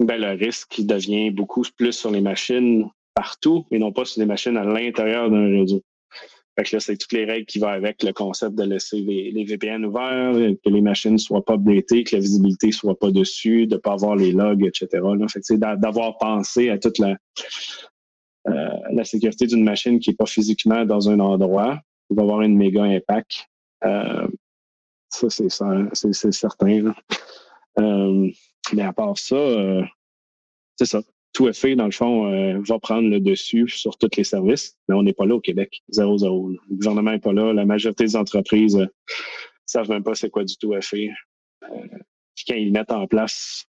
ben, 0.00 0.18
le 0.18 0.30
risque 0.42 0.80
devient 0.80 1.30
beaucoup 1.30 1.62
plus 1.76 1.92
sur 1.92 2.10
les 2.10 2.22
machines 2.22 2.88
partout, 3.14 3.66
mais 3.70 3.78
non 3.78 3.92
pas 3.92 4.06
sur 4.06 4.20
les 4.20 4.26
machines 4.26 4.56
à 4.56 4.64
l'intérieur 4.64 5.30
d'un 5.30 5.48
réseau. 5.48 5.82
Là, 6.56 6.80
c'est 6.80 6.96
toutes 6.96 7.12
les 7.12 7.26
règles 7.26 7.44
qui 7.44 7.58
vont 7.58 7.68
avec 7.68 8.02
le 8.02 8.14
concept 8.14 8.54
de 8.54 8.62
laisser 8.62 8.96
les, 8.96 9.44
VPN 9.44 9.84
ouverts, 9.84 10.32
que 10.32 10.70
les 10.70 10.80
machines 10.80 11.12
ne 11.12 11.18
soient 11.18 11.44
pas 11.44 11.56
updatées, 11.56 12.04
que 12.04 12.16
la 12.16 12.22
visibilité 12.22 12.68
ne 12.68 12.72
soit 12.72 12.98
pas 12.98 13.10
dessus, 13.10 13.66
de 13.66 13.74
ne 13.74 13.80
pas 13.80 13.92
avoir 13.92 14.16
les 14.16 14.32
logs, 14.32 14.64
etc. 14.64 14.88
Là. 14.94 15.26
C'est 15.28 15.58
d'avoir 15.58 16.16
pensé 16.16 16.70
à 16.70 16.78
toute 16.78 16.98
la, 16.98 17.18
la 18.46 19.04
sécurité 19.04 19.46
d'une 19.46 19.64
machine 19.64 19.98
qui 19.98 20.10
n'est 20.10 20.16
pas 20.16 20.26
physiquement 20.26 20.84
dans 20.84 21.08
un 21.08 21.20
endroit, 21.20 21.80
va 22.10 22.22
avoir 22.22 22.42
une 22.42 22.56
méga 22.56 22.84
impact. 22.84 23.46
Euh, 23.84 24.28
ça, 25.08 25.28
c'est 25.30 26.32
certain. 26.32 26.94
Euh, 27.78 28.30
mais 28.72 28.82
à 28.82 28.92
part 28.92 29.18
ça, 29.18 29.36
c'est 30.76 30.86
ça. 30.86 31.02
Tout 31.32 31.52
fait, 31.52 31.76
dans 31.76 31.84
le 31.84 31.90
fond, 31.90 32.60
va 32.62 32.78
prendre 32.78 33.08
le 33.08 33.20
dessus 33.20 33.68
sur 33.68 33.98
tous 33.98 34.08
les 34.16 34.24
services, 34.24 34.78
mais 34.88 34.94
on 34.94 35.02
n'est 35.02 35.12
pas 35.12 35.26
là 35.26 35.34
au 35.34 35.40
Québec. 35.40 35.82
Zéro, 35.90 36.16
zéro. 36.16 36.48
Le 36.48 36.58
gouvernement 36.70 37.10
n'est 37.10 37.18
pas 37.18 37.34
là. 37.34 37.52
La 37.52 37.66
majorité 37.66 38.04
des 38.04 38.16
entreprises 38.16 38.76
ne 38.76 38.86
savent 39.66 39.90
même 39.90 40.02
pas 40.02 40.14
c'est 40.14 40.30
quoi 40.30 40.44
du 40.44 40.56
tout 40.56 40.72
fait. 40.80 41.10
quand 42.48 42.54
ils 42.54 42.72
mettent 42.72 42.92
en 42.92 43.06
place, 43.06 43.66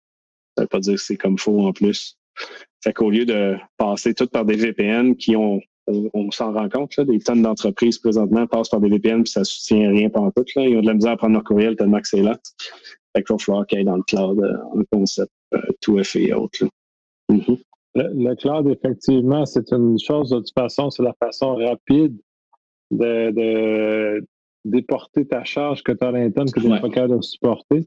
ça 0.55 0.61
ne 0.61 0.63
veut 0.63 0.67
pas 0.69 0.79
dire 0.79 0.95
que 0.95 1.01
c'est 1.01 1.17
comme 1.17 1.37
faux 1.37 1.67
en 1.67 1.73
plus. 1.73 2.17
Fait 2.83 2.93
qu'au 2.93 3.09
lieu 3.09 3.25
de 3.25 3.55
passer 3.77 4.13
tout 4.13 4.27
par 4.27 4.45
des 4.45 4.55
VPN 4.55 5.15
qui 5.15 5.35
ont, 5.35 5.59
on, 5.87 6.31
s'en 6.31 6.53
rend 6.53 6.69
compte, 6.69 6.95
là, 6.97 7.05
des 7.05 7.19
tonnes 7.19 7.41
d'entreprises 7.41 7.97
présentement 7.97 8.45
passent 8.45 8.69
par 8.69 8.79
des 8.79 8.89
VPN 8.89 9.23
puis 9.23 9.31
ça 9.31 9.43
soutient 9.43 9.89
rien 9.89 10.09
pendant 10.09 10.31
tout. 10.31 10.45
Là. 10.55 10.63
Ils 10.67 10.77
ont 10.77 10.81
de 10.81 10.87
la 10.87 10.93
misère 10.93 11.13
à 11.13 11.17
prendre 11.17 11.33
leur 11.33 11.43
courriel 11.43 11.75
tellement 11.75 11.99
que 11.99 12.07
c'est 12.07 12.21
là. 12.21 12.37
Fait 13.15 13.23
qu'il 13.23 13.33
va 13.33 13.39
falloir 13.39 13.67
qu'il 13.67 13.79
y 13.79 13.81
ait 13.81 13.85
dans 13.85 13.97
le 13.97 14.03
cloud 14.03 14.39
un 14.43 14.79
euh, 14.79 14.83
concept 14.91 15.31
euh, 15.53 15.61
tout 15.81 16.01
fait 16.03 16.23
et 16.23 16.33
autres. 16.33 16.65
Le, 17.95 18.35
cloud, 18.35 18.67
effectivement, 18.67 19.45
c'est 19.45 19.71
une 19.71 19.97
chose, 19.99 20.29
de 20.29 20.37
toute 20.37 20.53
façon, 20.53 20.91
c'est 20.91 21.01
la 21.01 21.15
façon 21.19 21.55
rapide 21.55 22.15
de, 22.91 23.31
de 23.31 24.27
déporter 24.65 25.25
ta 25.25 25.43
charge 25.43 25.81
que 25.81 25.91
tu 25.91 26.03
as 26.03 26.09
à 26.09 26.11
l'interne 26.11 26.51
que 26.51 26.59
tu 26.59 26.67
n'es 26.67 26.79
pas 26.79 26.89
capable 26.89 27.17
de 27.17 27.21
supporter. 27.21 27.85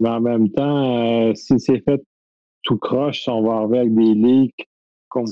Mais 0.00 0.08
en 0.08 0.20
même 0.20 0.50
temps, 0.50 1.28
euh, 1.28 1.34
si 1.34 1.58
c'est 1.58 1.82
fait 1.84 2.02
tout 2.66 2.76
croche, 2.76 3.26
on 3.28 3.42
va 3.42 3.60
avec 3.60 3.94
des 3.94 4.14
leaks. 4.14 4.68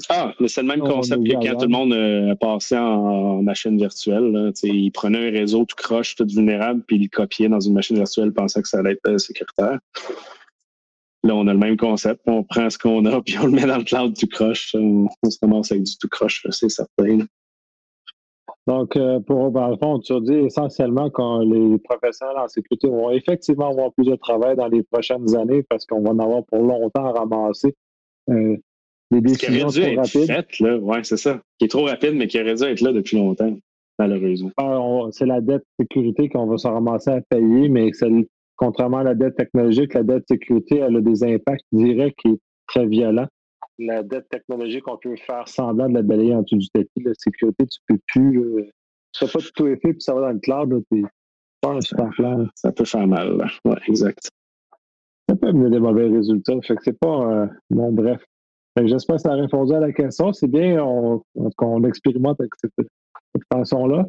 Ah, 0.09 0.33
mais 0.41 0.49
c'est 0.49 0.63
le 0.63 0.69
même 0.69 0.81
concept 0.81 1.23
que 1.27 1.33
quand 1.33 1.57
tout 1.59 1.67
le 1.67 1.73
monde 1.73 1.93
euh, 1.93 2.35
passé 2.37 2.75
en, 2.75 3.43
machine 3.43 3.77
virtuelle. 3.77 4.33
Là, 4.33 4.51
il 4.63 4.91
prenait 4.93 5.29
un 5.29 5.31
réseau 5.31 5.67
tout 5.67 5.77
croche, 5.77 6.15
tout 6.15 6.27
vulnérable, 6.27 6.83
puis 6.87 6.97
il 6.97 7.03
le 7.03 7.09
copiait 7.09 7.51
dans 7.51 7.61
une 7.61 7.75
machine 7.75 7.97
virtuelle, 7.97 8.33
pensant 8.33 8.63
que 8.63 8.69
ça 8.69 8.79
allait 8.79 8.93
être 8.93 9.07
euh, 9.07 9.19
sécuritaire. 9.19 9.79
Là, 11.23 11.35
on 11.35 11.47
a 11.47 11.53
le 11.53 11.59
même 11.59 11.77
concept. 11.77 12.23
On 12.27 12.45
prend 12.45 12.71
ce 12.71 12.79
qu'on 12.79 13.05
a, 13.05 13.21
puis 13.27 13.37
on 13.39 13.47
le 13.47 13.53
met 13.53 13.67
dans 13.67 13.79
le 13.79 13.85
cloud 13.85 14.17
tout 14.19 14.27
croche. 14.27 14.75
On, 14.75 15.09
se 15.29 15.39
commence 15.39 15.71
avec 15.71 15.85
du 15.85 15.97
tout 15.99 16.09
croche, 16.09 16.47
c'est 16.51 16.71
certain. 16.71 17.19
Donc, 18.67 18.97
euh, 18.97 19.21
pour, 19.21 19.51
dans 19.51 19.69
le 19.69 19.77
fond, 19.77 19.99
tu 19.99 20.15
as 20.15 20.21
dit 20.21 20.47
essentiellement 20.47 21.11
que 21.11 21.45
les 21.45 21.79
professionnels 21.79 22.39
en 22.39 22.49
sécurité 22.49 22.89
vont 22.89 23.11
effectivement 23.11 23.71
avoir 23.71 23.93
plus 23.93 24.07
de 24.07 24.17
travail 24.17 24.57
dans 24.57 24.69
les 24.69 24.83
prochaines 24.83 25.37
années 25.37 25.63
parce 25.69 25.85
qu'on 25.85 26.01
va 26.01 26.11
en 26.11 26.19
avoir 26.19 26.45
pour 26.47 26.63
longtemps 26.63 27.05
à 27.05 27.13
ramasser 27.13 27.75
euh, 28.31 28.57
des 29.11 29.21
décisions 29.21 29.69
trop 29.69 29.97
rapides. 29.97 30.81
Oui, 30.83 30.97
c'est 31.03 31.19
ça. 31.19 31.43
Qui 31.59 31.67
est 31.67 31.69
trop 31.69 31.85
rapide, 31.85 32.15
mais 32.15 32.27
qui 32.27 32.41
aurait 32.41 32.55
dû 32.55 32.65
être 32.65 32.81
là 32.81 32.93
depuis 32.93 33.19
longtemps, 33.19 33.55
malheureusement. 33.99 34.51
Ah, 34.57 34.81
c'est 35.11 35.27
la 35.27 35.43
dette 35.43 35.65
sécurité 35.79 36.31
qu'on 36.31 36.47
va 36.47 36.57
se 36.57 36.67
ramasser 36.67 37.11
à 37.11 37.21
payer, 37.21 37.69
mais 37.69 37.91
contrairement 38.57 38.99
à 38.99 39.05
la 39.05 39.15
dette 39.15 39.37
technologique, 39.37 39.93
la 39.93 40.05
dette 40.05 40.25
sécurité, 40.27 40.79
elle 40.79 40.97
a 40.97 41.01
des 41.03 41.23
impacts 41.23 41.67
directs 41.71 42.25
et 42.25 42.39
très 42.67 42.87
violents 42.87 43.29
la 43.79 44.03
dette 44.03 44.29
technologique, 44.29 44.87
on 44.89 44.97
peut 44.97 45.17
faire 45.17 45.49
semblant 45.49 45.89
de 45.89 45.95
la 45.95 46.03
balayer 46.03 46.35
en 46.35 46.43
dessous 46.43 46.57
du 46.57 46.69
tapis. 46.69 47.03
La 47.05 47.13
sécurité, 47.19 47.67
tu 47.67 47.79
peux 47.87 47.99
plus. 48.07 48.39
Euh, 48.39 48.71
tu 49.13 49.27
fais 49.27 49.33
pas 49.33 49.45
tout 49.55 49.67
effet, 49.67 49.93
puis 49.93 50.01
ça 50.01 50.15
va 50.15 50.21
dans 50.23 50.33
le 50.33 50.39
cloud. 50.39 50.85
Tu 50.93 51.05
pas 51.61 51.73
un 51.73 51.81
super. 51.81 52.11
Ça 52.55 52.73
peut 52.73 52.85
faire 52.85 53.07
mal. 53.07 53.37
Oui, 53.65 53.75
exact. 53.89 54.31
Ça 55.29 55.37
peut 55.37 55.49
amener 55.49 55.71
des 55.71 55.81
mauvais 55.81 56.09
résultats. 56.09 56.61
Fait 56.63 56.77
que 56.77 56.83
c'est 56.85 56.99
pas. 56.99 57.33
Euh, 57.33 57.47
bon, 57.71 57.93
bref. 57.93 58.23
J'espère 58.83 59.17
que 59.17 59.23
ça 59.23 59.33
a 59.33 59.37
répondu 59.37 59.73
à 59.73 59.81
la 59.81 59.93
question. 59.93 60.33
C'est 60.33 60.49
bien 60.49 60.79
qu'on 61.57 61.85
expérimente 61.85 62.41
avec 62.41 62.51
cette, 62.61 62.89
façon-là. 63.53 64.05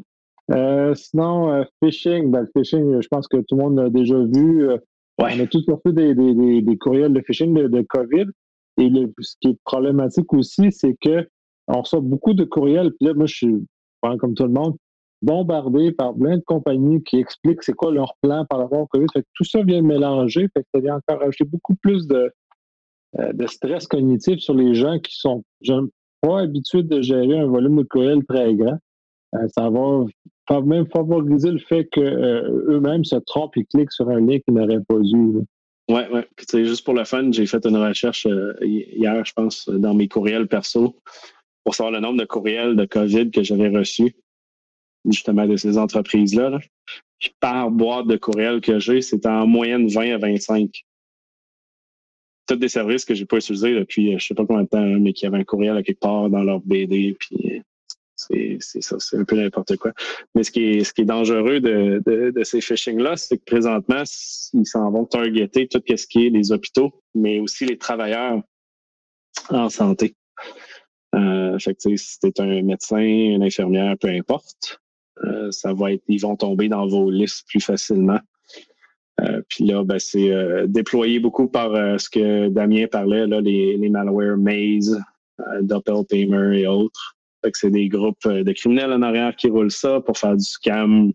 Euh, 0.52 0.94
sinon, 0.96 1.66
phishing, 1.84 2.32
ben, 2.32 2.42
le 2.42 2.50
phishing, 2.56 3.00
je 3.00 3.08
pense 3.08 3.28
que 3.28 3.38
tout 3.38 3.56
le 3.56 3.64
monde 3.64 3.78
l'a 3.78 3.90
déjà 3.90 4.18
vu. 4.18 4.68
On 5.20 5.26
a 5.26 5.48
tous 5.48 5.64
reçu 5.68 5.94
des, 5.94 6.16
des, 6.16 6.62
des, 6.62 6.78
courriels 6.78 7.14
de 7.14 7.22
phishing 7.22 7.54
de, 7.54 7.68
de 7.68 7.82
COVID. 7.82 8.26
Et 8.78 8.92
ce 9.20 9.36
qui 9.40 9.50
est 9.50 9.60
problématique 9.64 10.34
aussi, 10.34 10.72
c'est 10.72 10.96
que 11.00 11.28
on 11.68 11.82
reçoit 11.82 12.02
beaucoup 12.02 12.34
de 12.34 12.44
courriels. 12.44 12.92
Puis 12.92 13.08
là, 13.08 13.14
moi, 13.14 13.26
je 13.26 13.36
suis, 13.36 13.68
comme 14.20 14.34
tout 14.36 14.44
le 14.44 14.50
monde, 14.50 14.76
bombardé 15.22 15.92
par 15.92 16.14
plein 16.14 16.38
de 16.38 16.44
compagnies 16.44 17.02
qui 17.04 17.18
expliquent 17.18 17.64
c'est 17.64 17.74
quoi 17.74 17.92
leur 17.92 18.16
plan 18.22 18.46
par 18.46 18.60
rapport 18.60 18.82
au 18.82 18.88
COVID. 18.88 19.08
tout 19.34 19.44
ça 19.44 19.64
vient 19.64 19.82
mélanger. 19.82 20.48
Fait 20.54 20.62
que 20.62 20.68
ça 20.74 20.82
vient 20.82 20.96
encore 20.98 21.22
ajouter 21.24 21.46
beaucoup 21.46 21.76
plus 21.76 22.06
de, 22.08 22.32
euh, 23.20 23.34
de 23.34 23.48
stress 23.48 23.88
cognitif 23.88 24.40
sur 24.40 24.54
les 24.54 24.76
gens 24.76 25.00
qui 25.00 25.16
sont 25.16 25.44
pas 26.22 26.42
habitués 26.42 26.84
de 26.84 27.02
gérer 27.02 27.40
un 27.40 27.48
volume 27.48 27.78
de 27.78 27.84
courriels 27.84 28.26
très 28.26 28.54
grand. 28.56 28.78
Euh, 29.36 29.48
ça 29.48 29.70
va 29.70 30.62
même 30.62 30.86
favoriser 30.88 31.52
le 31.52 31.60
fait 31.60 31.86
qu'eux-mêmes 31.86 33.04
se 33.04 33.16
trompent 33.16 33.58
et 33.58 33.66
cliquent 33.66 33.92
sur 33.92 34.10
un 34.10 34.20
lien 34.20 34.38
qu'ils 34.40 34.54
n'auraient 34.54 34.84
pas 34.88 34.96
eu. 34.96 35.42
Oui, 35.88 36.02
oui. 36.12 36.22
Puis, 36.36 36.66
juste 36.66 36.84
pour 36.84 36.96
le 36.96 37.04
fun, 37.04 37.32
j'ai 37.32 37.46
fait 37.46 37.66
une 37.66 37.78
recherche 37.78 38.26
euh, 38.26 38.54
hier, 38.62 39.24
je 39.24 39.34
pense, 39.34 39.70
dans 39.70 39.94
mes 39.94 40.08
courriels 40.08 40.48
perso 40.48 41.00
pour 41.64 41.76
savoir 41.76 41.92
le 41.92 42.00
nombre 42.00 42.20
de 42.20 42.26
courriels 42.26 42.76
de 42.76 42.86
COVID 42.86 43.32
que 43.32 43.44
j'avais 43.44 43.70
reçus, 43.70 44.16
justement, 45.10 45.46
de 45.46 45.58
ces 45.58 45.78
entreprises-là. 45.78 46.60
Par 47.40 47.72
boîte 47.72 48.08
de 48.08 48.18
courriels 48.18 48.62
que 48.62 48.80
j'ai, 48.80 49.02
c'est 49.02 49.26
en 49.26 49.48
moyenne 49.48 49.88
20 49.88 50.16
à 50.16 50.18
25. 50.18 50.84
tous 52.48 52.56
des 52.56 52.70
services 52.70 53.06
que 53.06 53.16
j'ai 53.16 53.26
pas 53.26 53.38
utilisés 53.38 53.74
depuis 53.74 54.20
je 54.20 54.26
sais 54.26 54.36
pas 54.36 54.46
combien 54.46 54.64
de 54.64 54.68
temps, 54.68 54.86
mais 55.00 55.14
qui 55.14 55.26
avaient 55.26 55.40
un 55.40 55.44
courriel 55.44 55.78
à 55.78 55.84
quelque 55.84 56.00
part 56.00 56.30
dans 56.30 56.44
leur 56.44 56.60
BD, 56.60 57.16
puis 57.20 57.64
c'est 58.16 58.60
ça, 58.82 58.96
c'est 59.00 59.18
un 59.18 59.26
peu 59.26 59.36
n'importe 59.36 59.76
quoi. 59.78 59.92
Mais 60.34 60.44
ce 60.44 60.52
qui 60.52 60.64
est, 60.64 60.84
ce 60.84 60.94
qui 60.94 61.02
est 61.02 61.06
dangereux 61.06 61.60
de, 61.60 62.02
de, 62.06 62.44
ces 62.44 62.62
phishing-là, 62.62 63.18
c'est 63.18 63.38
que 63.38 63.44
présentement, 63.46 64.04
ils 64.54 64.66
s'en 64.66 64.90
vont 64.90 65.06
targeter 65.06 65.68
tout 65.68 65.82
ce 65.86 66.08
qui 66.08 66.28
est 66.28 66.30
les 66.30 66.52
hôpitaux, 66.52 67.02
mais 67.14 67.40
aussi 67.40 67.66
les 67.66 67.78
travailleurs 67.78 68.42
en 69.50 69.70
santé. 69.70 70.16
Euh, 71.14 71.58
fait 71.60 71.76
que, 71.76 71.96
si 71.96 72.20
tu 72.20 72.42
un 72.42 72.62
médecin, 72.62 73.00
une 73.00 73.44
infirmière, 73.44 73.96
peu 74.00 74.10
importe, 74.10 74.80
euh, 75.24 75.50
ça 75.52 75.74
va 75.74 75.94
être, 75.94 76.04
ils 76.08 76.22
vont 76.22 76.36
tomber 76.36 76.68
dans 76.68 76.88
vos 76.88 77.10
listes 77.10 77.46
plus 77.48 77.62
facilement. 77.62 78.20
Euh, 79.22 79.42
puis 79.48 79.66
là, 79.66 79.84
ben, 79.84 79.98
c'est 79.98 80.30
euh, 80.32 80.68
déployé 80.68 81.20
beaucoup 81.20 81.48
par 81.48 82.00
ce 82.00 82.10
que 82.10 82.50
Damien 82.50 82.88
parlait, 82.88 83.26
là, 83.28 83.40
les, 83.40 83.78
les 83.78 83.90
malware 83.90 84.38
Maze, 84.38 85.02
Doppelpaymer 85.62 86.60
et 86.60 86.68
autres. 86.68 87.15
Que 87.52 87.58
c'est 87.58 87.72
des 87.72 87.88
groupes 87.88 88.28
de 88.28 88.52
criminels 88.52 88.92
en 88.92 89.02
arrière 89.02 89.36
qui 89.36 89.50
roulent 89.50 89.72
ça 89.72 90.02
pour 90.02 90.18
faire 90.18 90.36
du 90.36 90.44
scam 90.44 91.12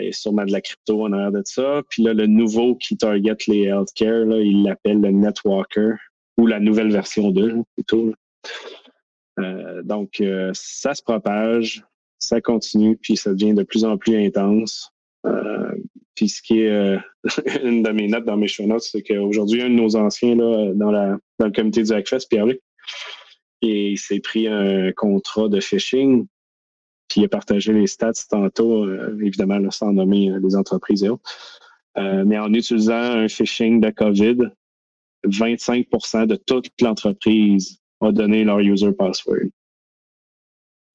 et 0.00 0.12
sûrement 0.12 0.44
de 0.44 0.52
la 0.52 0.60
crypto 0.60 1.04
en 1.04 1.12
arrière 1.12 1.32
de 1.32 1.42
ça. 1.44 1.82
Puis 1.90 2.02
là, 2.02 2.14
le 2.14 2.26
nouveau 2.26 2.76
qui 2.76 2.96
target 2.96 3.36
les 3.48 3.64
healthcare, 3.64 4.24
là, 4.24 4.40
il 4.40 4.62
l'appelle 4.62 5.00
le 5.00 5.10
Netwalker 5.10 5.96
ou 6.38 6.46
la 6.46 6.60
nouvelle 6.60 6.90
version 6.90 7.30
2 7.30 7.62
plutôt. 7.74 8.14
donc, 9.84 10.22
ça 10.52 10.94
se 10.94 11.02
propage, 11.02 11.84
ça 12.18 12.40
continue, 12.40 12.96
puis 12.96 13.16
ça 13.16 13.32
devient 13.32 13.54
de 13.54 13.62
plus 13.62 13.84
en 13.84 13.96
plus 13.96 14.16
intense. 14.16 14.90
Euh, 15.26 15.74
puis 16.14 16.28
ce 16.28 16.40
qui 16.40 16.60
est 16.60 16.70
euh, 16.70 16.98
une 17.64 17.82
de 17.82 17.90
mes 17.90 18.08
notes 18.08 18.24
dans 18.24 18.36
mes 18.36 18.48
show 18.48 18.66
notes, 18.66 18.82
c'est 18.82 19.02
qu'aujourd'hui, 19.02 19.62
un 19.62 19.68
de 19.68 19.74
nos 19.74 19.96
anciens 19.96 20.34
là, 20.36 20.72
dans, 20.74 20.92
dans 20.92 21.46
le 21.46 21.52
comité 21.52 21.82
du 21.82 21.92
Hackfest, 21.92 22.28
Pierre-Luc, 22.28 22.60
il 23.62 23.98
s'est 23.98 24.20
pris 24.20 24.48
un 24.48 24.92
contrat 24.92 25.48
de 25.48 25.60
phishing, 25.60 26.26
puis 27.08 27.20
il 27.20 27.24
a 27.24 27.28
partagé 27.28 27.72
les 27.72 27.86
stats 27.86 28.12
tantôt, 28.28 28.84
euh, 28.84 29.18
évidemment, 29.22 29.70
sans 29.70 29.92
nommer 29.92 30.32
les 30.42 30.56
entreprises 30.56 31.04
et 31.04 31.08
autres. 31.08 31.22
mais 31.96 32.38
en 32.38 32.52
utilisant 32.52 32.94
un 32.94 33.28
phishing 33.28 33.80
de 33.80 33.90
COVID, 33.90 34.38
25% 35.24 36.26
de 36.26 36.36
toute 36.36 36.70
l'entreprise 36.80 37.78
a 38.00 38.12
donné 38.12 38.44
leur 38.44 38.60
user 38.60 38.92
password. 38.92 39.50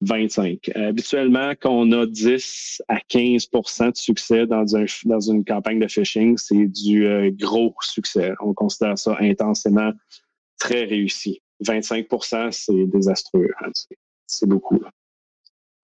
25. 0.02 0.70
habituellement, 0.74 1.52
quand 1.60 1.70
on 1.70 1.92
a 1.92 2.06
10 2.06 2.82
à 2.88 2.96
15% 2.98 3.92
de 3.92 3.96
succès 3.96 4.46
dans, 4.46 4.64
dans 5.04 5.20
une 5.20 5.44
campagne 5.44 5.78
de 5.78 5.86
phishing, 5.86 6.36
c'est 6.36 6.66
du 6.66 7.06
euh, 7.06 7.30
gros 7.30 7.74
succès. 7.80 8.32
On 8.40 8.52
considère 8.52 8.98
ça 8.98 9.16
intensément 9.20 9.92
très 10.58 10.84
réussi. 10.84 11.40
25% 11.62 12.52
c'est 12.52 12.86
désastreux. 12.86 13.48
Hein. 13.60 13.70
C'est 14.26 14.48
beaucoup. 14.48 14.80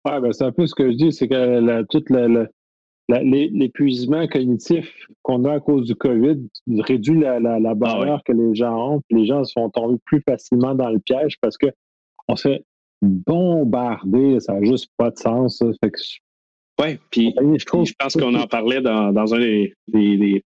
Ouais, 0.07 0.21
ben 0.21 0.33
c'est 0.33 0.45
un 0.45 0.53
peu 0.53 0.67
ce 0.67 0.75
que 0.75 0.91
je 0.91 0.97
dis, 0.97 1.13
c'est 1.13 1.29
que 1.29 1.35
la, 1.35 1.85
tout 1.85 2.05
l'épuisement 3.09 4.27
cognitif 4.27 4.93
qu'on 5.23 5.45
a 5.45 5.55
à 5.55 5.61
cause 5.61 5.87
du 5.87 5.95
COVID 5.95 6.49
réduit 6.81 7.21
la, 7.21 7.41
la, 7.41 7.75
barrière 7.75 8.19
ah 8.19 8.23
que 8.25 8.33
les 8.33 8.55
gens 8.55 8.95
ont. 8.95 9.03
Les 9.11 9.27
gens 9.27 9.45
sont 9.45 9.71
tombés 9.71 9.99
plus 10.05 10.23
facilement 10.29 10.75
dans 10.75 10.91
le 10.91 10.99
piège 10.99 11.39
parce 11.41 11.57
que 11.57 11.67
on 12.29 12.35
bombardé, 13.03 14.41
ça 14.41 14.55
n'a 14.55 14.63
juste 14.63 14.91
pas 14.97 15.11
de 15.11 15.19
sens. 15.19 15.63
Oui, 16.81 16.99
puis 17.11 17.35
je, 17.39 17.95
pense 17.99 18.15
qu'on 18.15 18.35
en 18.35 18.47
parlait 18.47 18.81
dans, 18.81 19.35
un 19.35 19.39
des, 19.39 20.45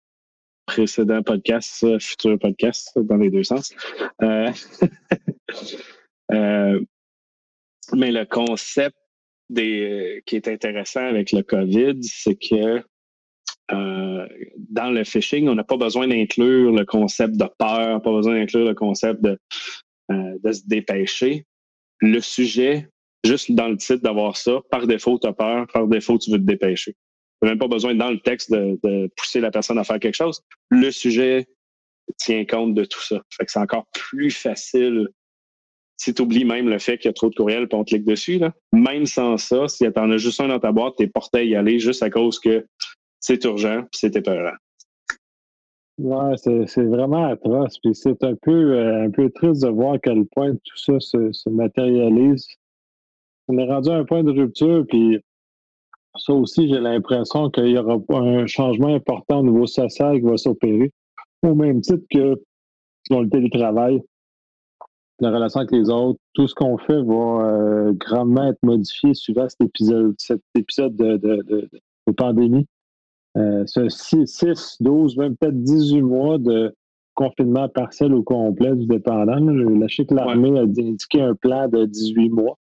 précédents 0.65 1.23
podcasts, 1.23 1.99
futurs 1.99 2.39
podcasts, 2.39 2.97
dans 2.97 3.17
les 3.17 3.29
deux 3.29 3.43
sens. 3.43 3.73
Euh, 4.21 4.51
euh, 6.31 6.81
mais 7.93 8.11
le 8.11 8.25
concept 8.25 8.95
des, 9.49 10.23
qui 10.25 10.35
est 10.35 10.47
intéressant 10.47 11.05
avec 11.05 11.31
le 11.31 11.43
COVID, 11.43 12.01
c'est 12.01 12.35
que 12.35 12.81
euh, 13.71 14.27
dans 14.57 14.89
le 14.89 15.03
phishing, 15.03 15.47
on 15.47 15.55
n'a 15.55 15.63
pas 15.63 15.77
besoin 15.77 16.07
d'inclure 16.07 16.71
le 16.71 16.85
concept 16.85 17.35
de 17.35 17.45
peur, 17.57 18.01
pas 18.01 18.11
besoin 18.11 18.35
d'inclure 18.35 18.65
le 18.65 18.75
concept 18.75 19.21
de 19.21 19.37
se 20.09 20.67
dépêcher 20.67 21.45
le 22.03 22.19
sujet, 22.19 22.89
juste 23.23 23.51
dans 23.51 23.69
le 23.69 23.77
titre 23.77 24.03
d'avoir 24.03 24.35
ça, 24.37 24.59
par 24.69 24.85
défaut, 24.85 25.17
tu 25.19 25.27
as 25.27 25.33
peur, 25.33 25.67
par 25.71 25.87
défaut, 25.87 26.17
tu 26.17 26.31
veux 26.31 26.37
te 26.37 26.43
dépêcher. 26.43 26.95
Tu 27.43 27.47
n'as 27.47 27.51
même 27.55 27.59
pas 27.59 27.67
besoin, 27.67 27.93
dans 27.93 28.09
le 28.09 28.19
texte, 28.19 28.53
de, 28.53 29.09
pousser 29.17 29.41
la 29.41 29.51
personne 29.51 29.77
à 29.77 29.83
faire 29.83 29.99
quelque 29.99 30.15
chose. 30.15 30.41
Le 30.69 30.91
sujet 30.91 31.45
tient 32.17 32.45
compte 32.45 32.73
de 32.73 32.85
tout 32.85 33.01
ça. 33.01 33.21
Fait 33.31 33.43
que 33.43 33.51
c'est 33.51 33.59
encore 33.59 33.85
plus 33.91 34.31
facile 34.31 35.09
si 35.97 36.13
tu 36.13 36.21
oublies 36.21 36.45
même 36.45 36.69
le 36.69 36.79
fait 36.79 36.97
qu'il 36.97 37.09
y 37.09 37.11
a 37.11 37.13
trop 37.13 37.29
de 37.29 37.35
courriels 37.35 37.67
et 37.69 37.75
on 37.75 37.83
clique 37.83 38.05
dessus. 38.05 38.37
Là. 38.37 38.53
Même 38.71 39.05
sans 39.05 39.35
ça, 39.35 39.67
si 39.67 39.83
tu 39.83 39.99
en 39.99 40.09
as 40.11 40.17
juste 40.17 40.39
un 40.39 40.47
dans 40.47 40.59
ta 40.59 40.71
boîte, 40.71 40.93
tu 40.97 41.03
es 41.03 41.07
porté 41.07 41.39
à 41.39 41.43
y 41.43 41.53
aller 41.53 41.79
juste 41.79 42.01
à 42.01 42.09
cause 42.09 42.39
que 42.39 42.65
c'est 43.19 43.43
urgent 43.43 43.81
et 43.81 43.87
c'est 43.91 44.15
épeurant. 44.15 44.55
Ouais, 45.97 46.37
c'est 46.37 46.83
vraiment 46.85 47.25
atroce. 47.25 47.77
Puis 47.79 47.93
c'est 47.93 48.23
un 48.23 48.35
peu, 48.41 48.77
euh, 48.77 49.03
un 49.03 49.11
peu 49.11 49.29
triste 49.29 49.63
de 49.63 49.67
voir 49.67 49.95
à 49.95 49.99
quel 49.99 50.25
point 50.27 50.53
tout 50.53 50.77
ça 50.77 50.97
se, 51.01 51.49
matérialise. 51.49 52.47
On 53.49 53.57
est 53.57 53.65
rendu 53.65 53.89
à 53.89 53.95
un 53.95 54.05
point 54.05 54.23
de 54.23 54.31
rupture, 54.31 54.85
puis 54.87 55.19
ça 56.15 56.33
aussi, 56.33 56.67
j'ai 56.67 56.79
l'impression 56.79 57.49
qu'il 57.49 57.69
y 57.69 57.77
aura 57.77 57.97
un 58.09 58.45
changement 58.45 58.93
important 58.93 59.39
au 59.39 59.43
niveau 59.43 59.65
social 59.65 60.19
qui 60.19 60.25
va 60.25 60.37
s'opérer. 60.37 60.91
Au 61.41 61.55
même 61.55 61.81
titre 61.81 62.05
que 62.09 62.41
dans 63.09 63.21
le 63.21 63.29
télétravail, 63.29 64.01
la 65.19 65.31
relation 65.31 65.61
avec 65.61 65.71
les 65.71 65.89
autres, 65.89 66.19
tout 66.33 66.47
ce 66.47 66.55
qu'on 66.55 66.77
fait 66.77 67.01
va 67.01 67.13
euh, 67.13 67.93
grandement 67.93 68.47
être 68.47 68.61
modifié 68.63 69.13
suivant 69.13 69.47
cet 69.49 69.61
épisode, 69.61 70.15
cet 70.17 70.41
épisode 70.55 70.95
de, 70.95 71.17
de 71.17 72.11
pandémie. 72.11 72.67
Euh, 73.35 73.63
ce 73.65 73.89
6, 73.89 74.77
12, 74.79 75.17
même 75.17 75.35
peut-être 75.35 75.61
18 75.63 76.01
mois 76.01 76.37
de 76.37 76.75
confinement 77.15 77.67
partiel 77.69 78.13
ou 78.13 78.23
complet 78.23 78.75
du 78.75 78.85
dépendant. 78.85 79.39
La 79.39 79.87
sais 79.87 80.05
que 80.05 80.13
l'armée 80.13 80.57
a 80.57 80.63
indiqué 80.63 81.21
un 81.21 81.35
plan 81.35 81.67
de 81.67 81.85
18 81.85 82.29
mois. 82.29 82.57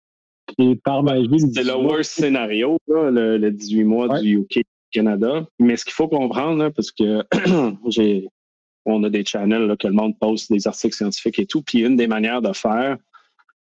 Et 0.57 0.75
par 0.75 1.03
magie. 1.03 1.29
C'est 1.53 1.63
le 1.63 1.75
worst 1.75 2.11
scénario, 2.11 2.77
le, 2.87 3.49
18 3.49 3.83
mois 3.83 4.19
du 4.19 4.39
UK 4.39 4.63
Canada. 4.91 5.45
Mais 5.59 5.75
ce 5.77 5.85
qu'il 5.85 5.93
faut 5.93 6.07
comprendre, 6.07 6.69
parce 6.69 6.91
que 6.91 7.23
j'ai 7.87 8.27
on 8.87 9.03
a 9.03 9.09
des 9.09 9.25
channels 9.25 9.75
que 9.77 9.87
le 9.87 9.93
monde 9.93 10.17
poste 10.17 10.51
des 10.51 10.67
articles 10.67 10.95
scientifiques 10.95 11.39
et 11.39 11.45
tout. 11.45 11.61
Puis 11.61 11.79
une 11.79 11.97
des 11.97 12.07
manières 12.07 12.41
de 12.41 12.53
faire, 12.53 12.97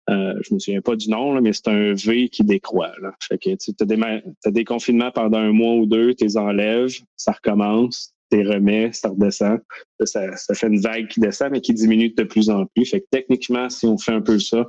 euh, 0.10 0.34
je 0.42 0.54
me 0.54 0.60
souviens 0.60 0.82
pas 0.82 0.96
du 0.96 1.10
nom, 1.10 1.42
mais 1.42 1.52
c'est 1.54 1.68
un 1.68 1.94
V 1.94 2.30
qui 2.30 2.44
décroît. 2.44 2.94
Là. 3.02 3.14
Fait 3.22 3.38
que 3.38 3.56
tu 3.56 3.72
as 3.82 4.52
des, 4.52 4.64
confinements 4.64 5.12
pendant 5.12 5.40
un 5.40 5.52
mois 5.52 5.76
ou 5.76 5.86
deux, 5.86 6.14
tu 6.14 6.24
les 6.24 6.38
enlèves, 6.38 6.94
ça 7.18 7.34
recommence, 7.34 8.14
tu 8.32 8.38
les 8.38 8.46
remets, 8.46 8.94
ça 8.94 9.10
redescend. 9.10 9.60
Ça, 10.06 10.54
fait 10.54 10.68
une 10.68 10.80
vague 10.80 11.08
qui 11.08 11.20
descend, 11.20 11.52
mais 11.52 11.62
qui 11.62 11.74
diminue 11.74 12.10
de 12.10 12.24
plus 12.24 12.50
en 12.50 12.66
plus. 12.68 12.86
Fait 12.86 13.02
que 13.02 13.08
techniquement, 13.12 13.70
si 13.70 13.86
on 13.86 13.98
fait 13.98 14.14
un 14.14 14.22
peu 14.22 14.40
ça, 14.40 14.66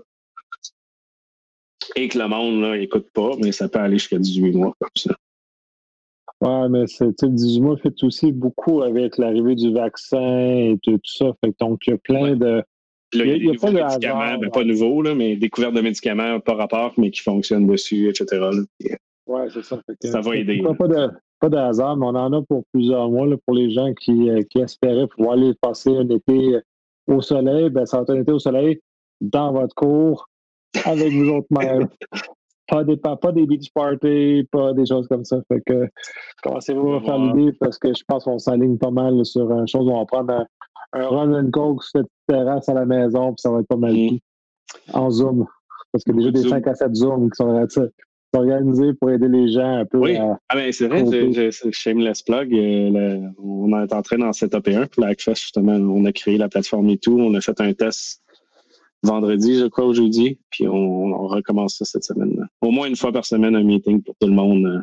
et 1.96 2.08
que 2.08 2.18
le 2.18 2.28
monde 2.28 2.60
là, 2.60 2.76
écoute 2.76 3.08
pas, 3.12 3.32
mais 3.42 3.52
ça 3.52 3.68
peut 3.68 3.78
aller 3.78 3.98
jusqu'à 3.98 4.18
18 4.18 4.52
mois 4.52 4.74
comme 4.80 4.90
ça. 4.96 5.14
Ouais, 6.40 6.68
mais 6.68 6.86
c'est 6.86 7.24
18 7.24 7.60
mois 7.60 7.76
fait 7.78 8.02
aussi 8.04 8.32
beaucoup 8.32 8.82
avec 8.82 9.18
l'arrivée 9.18 9.56
du 9.56 9.72
vaccin 9.72 10.38
et 10.38 10.78
tout, 10.82 11.00
ça. 11.04 11.26
Fait 11.42 11.52
donc, 11.60 11.86
il 11.86 11.90
y 11.90 11.92
a 11.94 11.98
plein 11.98 12.36
de 12.36 12.62
il 13.12 13.44
y 13.44 13.50
a, 13.50 13.54
pas 13.54 13.70
de 13.70 13.80
médicaments, 13.80 14.38
ben, 14.38 14.50
pas 14.50 14.64
nouveau, 14.64 15.00
là, 15.02 15.14
mais 15.14 15.36
découverte 15.36 15.74
de 15.74 15.80
médicaments 15.80 16.40
pas 16.40 16.54
rapport, 16.54 16.92
mais 16.98 17.10
qui 17.10 17.22
fonctionnent 17.22 17.66
dessus, 17.66 18.08
etc. 18.08 18.50
Oui, 19.26 19.40
c'est 19.52 19.64
ça. 19.64 19.80
ça 20.02 20.20
va 20.20 20.36
aider. 20.36 20.62
Pas 20.78 20.88
de, 20.88 21.10
pas 21.40 21.48
de 21.48 21.56
hasard, 21.56 21.96
mais 21.96 22.06
on 22.06 22.14
en 22.14 22.32
a 22.32 22.42
pour 22.42 22.64
plusieurs 22.72 23.10
mois 23.10 23.26
pour 23.46 23.54
les 23.54 23.70
gens 23.70 23.94
qui, 23.94 24.28
euh, 24.28 24.42
qui, 24.50 24.60
espéraient 24.60 25.06
pouvoir 25.06 25.34
aller 25.34 25.54
passer 25.60 25.90
un 25.96 26.08
été 26.08 26.58
au 27.06 27.20
soleil. 27.22 27.70
Ben, 27.70 27.86
ça 27.86 27.98
va 27.98 28.02
être 28.02 28.10
un 28.10 28.20
été 28.20 28.32
au 28.32 28.38
soleil 28.38 28.80
dans 29.20 29.52
votre 29.52 29.74
cours 29.74 30.28
avec 30.84 31.12
vous 31.12 31.30
autres 31.30 31.48
mêmes. 31.50 31.88
pas 32.68 32.84
des, 32.84 32.96
pas, 32.96 33.32
des 33.32 33.46
beach 33.46 33.72
parties, 33.72 34.46
pas 34.50 34.72
des 34.74 34.86
choses 34.86 35.08
comme 35.08 35.24
ça. 35.24 35.40
Fait 35.48 35.62
que 35.64 35.88
commencez-vous 36.42 36.94
à 36.94 37.00
faire 37.00 37.18
l'idée 37.18 37.52
parce 37.58 37.78
que 37.78 37.94
je 37.94 38.02
pense 38.06 38.24
qu'on 38.24 38.38
s'aligne 38.38 38.76
pas 38.76 38.90
mal 38.90 39.24
sur 39.24 39.50
une 39.50 39.66
chose 39.66 39.86
où 39.86 39.90
on 39.90 40.00
va 40.00 40.06
prendre 40.06 40.32
un, 40.32 40.46
un 40.92 41.08
run 41.08 41.32
and 41.32 41.50
coke 41.50 41.82
sur 41.82 42.00
cette 42.00 42.10
terrasse 42.26 42.68
à 42.68 42.74
la 42.74 42.84
maison, 42.84 43.28
puis 43.28 43.40
ça 43.40 43.50
va 43.50 43.60
être 43.60 43.68
pas 43.68 43.76
mal 43.76 43.94
mm. 43.94 44.18
en 44.92 45.10
Zoom. 45.10 45.46
Parce 45.92 46.04
que 46.04 46.12
déjà 46.12 46.30
des 46.30 46.48
5 46.48 46.66
à 46.66 46.74
7 46.74 46.94
Zoom 46.94 47.30
qui 47.30 47.36
sont 47.36 47.88
organisés 48.34 48.92
pour 48.94 49.10
aider 49.10 49.28
les 49.28 49.48
gens 49.48 49.78
un 49.78 49.84
peu. 49.86 49.98
Oui, 49.98 50.16
ah 50.16 50.36
ben, 50.54 50.70
c'est 50.70 50.86
vrai, 50.86 51.04
je, 51.06 51.70
shameless 51.72 52.22
plug. 52.22 52.52
Euh, 52.54 53.20
on 53.42 53.82
est 53.82 53.92
en 53.92 54.02
train 54.02 54.18
dans 54.18 54.32
cette 54.32 54.52
OP1 54.52 54.88
pour 54.88 55.02
la 55.02 55.10
Hackfest, 55.10 55.36
justement. 55.36 55.72
On 55.72 56.04
a 56.04 56.12
créé 56.12 56.36
la 56.36 56.48
plateforme 56.48 56.90
et 56.90 56.98
tout. 56.98 57.18
On 57.18 57.34
a 57.34 57.40
fait 57.40 57.58
un 57.60 57.72
test 57.72 58.22
vendredi, 59.02 59.58
je 59.58 59.66
crois, 59.66 59.86
ou 59.86 59.94
jeudi, 59.94 60.38
puis 60.50 60.66
on, 60.66 61.26
recommence 61.28 61.76
ça 61.76 61.84
cette 61.84 62.04
semaine. 62.04 62.48
Au 62.62 62.70
moins 62.70 62.88
une 62.88 62.96
fois 62.96 63.12
par 63.12 63.24
semaine, 63.24 63.54
un 63.54 63.62
meeting 63.62 64.02
pour 64.02 64.14
tout 64.20 64.26
le 64.26 64.34
monde. 64.34 64.66
Euh, 64.66 64.80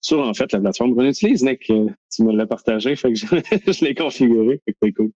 sur 0.00 0.20
en 0.20 0.32
fait 0.32 0.52
la 0.52 0.60
plateforme 0.60 0.94
qu'on 0.94 1.04
utilise, 1.04 1.42
Nick. 1.42 1.68
Euh, 1.70 1.88
tu 2.10 2.22
me 2.22 2.32
l'as 2.32 2.46
partagé, 2.46 2.96
fait 2.96 3.12
que 3.12 3.18
je, 3.18 3.84
l'ai 3.84 3.94
configuré, 3.94 4.60
fait 4.64 4.72
que 4.72 4.78
c'est 4.82 4.92
cool. 4.92 5.10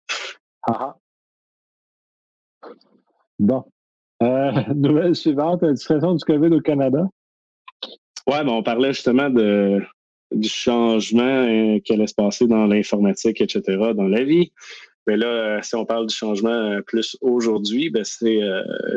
Ah, 0.63 0.97
ah. 2.63 2.69
Bon. 3.39 3.63
Euh, 4.23 4.51
nouvelle 4.75 5.15
suivante, 5.15 5.61
la 5.61 5.73
discrétion 5.73 6.13
du 6.15 6.23
COVID 6.25 6.53
au 6.53 6.59
Canada. 6.59 7.07
Oui, 8.27 8.37
ben 8.43 8.49
on 8.49 8.63
parlait 8.63 8.93
justement 8.93 9.29
de, 9.29 9.81
du 10.31 10.49
changement 10.49 11.79
qui 11.79 11.93
allait 11.93 12.07
se 12.07 12.13
passer 12.13 12.47
dans 12.47 12.65
l'informatique, 12.65 13.41
etc., 13.41 13.61
dans 13.95 14.07
la 14.07 14.23
vie. 14.23 14.51
Mais 15.07 15.17
là, 15.17 15.27
euh, 15.27 15.59
si 15.61 15.75
on 15.75 15.85
parle 15.85 16.07
du 16.07 16.15
changement 16.15 16.79
plus 16.85 17.17
aujourd'hui, 17.21 17.89
ben 17.89 18.03
c'est 18.03 18.39